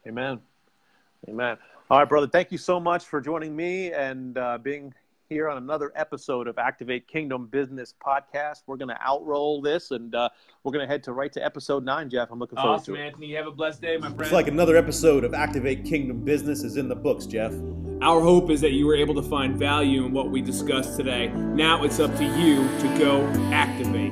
Amen. 0.07 0.39
Amen. 1.27 1.57
All 1.89 1.99
right, 1.99 2.09
brother. 2.09 2.27
Thank 2.27 2.51
you 2.51 2.57
so 2.57 2.79
much 2.79 3.05
for 3.05 3.21
joining 3.21 3.55
me 3.55 3.91
and 3.91 4.37
uh, 4.37 4.57
being 4.57 4.93
here 5.31 5.47
on 5.47 5.55
another 5.55 5.93
episode 5.95 6.45
of 6.45 6.57
Activate 6.57 7.07
Kingdom 7.07 7.47
Business 7.47 7.93
Podcast. 8.05 8.63
We're 8.67 8.75
going 8.75 8.89
to 8.89 8.99
outroll 9.01 9.63
this 9.63 9.91
and 9.91 10.13
uh, 10.13 10.27
we're 10.65 10.73
going 10.73 10.85
to 10.85 10.91
head 10.91 11.03
to 11.03 11.13
right 11.13 11.31
to 11.31 11.43
episode 11.43 11.85
nine, 11.85 12.09
Jeff. 12.09 12.31
I'm 12.31 12.37
looking 12.37 12.57
forward 12.57 12.73
awesome, 12.73 12.95
to 12.95 12.99
it. 12.99 13.03
Awesome, 13.03 13.13
Anthony. 13.13 13.27
You 13.27 13.37
have 13.37 13.47
a 13.47 13.51
blessed 13.51 13.81
day, 13.81 13.95
my 13.95 14.07
friend. 14.07 14.21
It's 14.23 14.33
like 14.33 14.49
another 14.49 14.75
episode 14.75 15.23
of 15.23 15.33
Activate 15.33 15.85
Kingdom 15.85 16.25
Business 16.25 16.63
is 16.63 16.75
in 16.75 16.89
the 16.89 16.97
books, 16.97 17.25
Jeff. 17.25 17.53
Our 18.01 18.19
hope 18.19 18.49
is 18.49 18.59
that 18.59 18.73
you 18.73 18.85
were 18.85 18.95
able 18.95 19.15
to 19.15 19.23
find 19.23 19.55
value 19.55 20.05
in 20.05 20.11
what 20.11 20.29
we 20.29 20.41
discussed 20.41 20.97
today. 20.97 21.29
Now 21.29 21.85
it's 21.85 22.01
up 22.01 22.13
to 22.17 22.25
you 22.25 22.67
to 22.79 22.97
go 22.99 23.25
activate. 23.53 24.11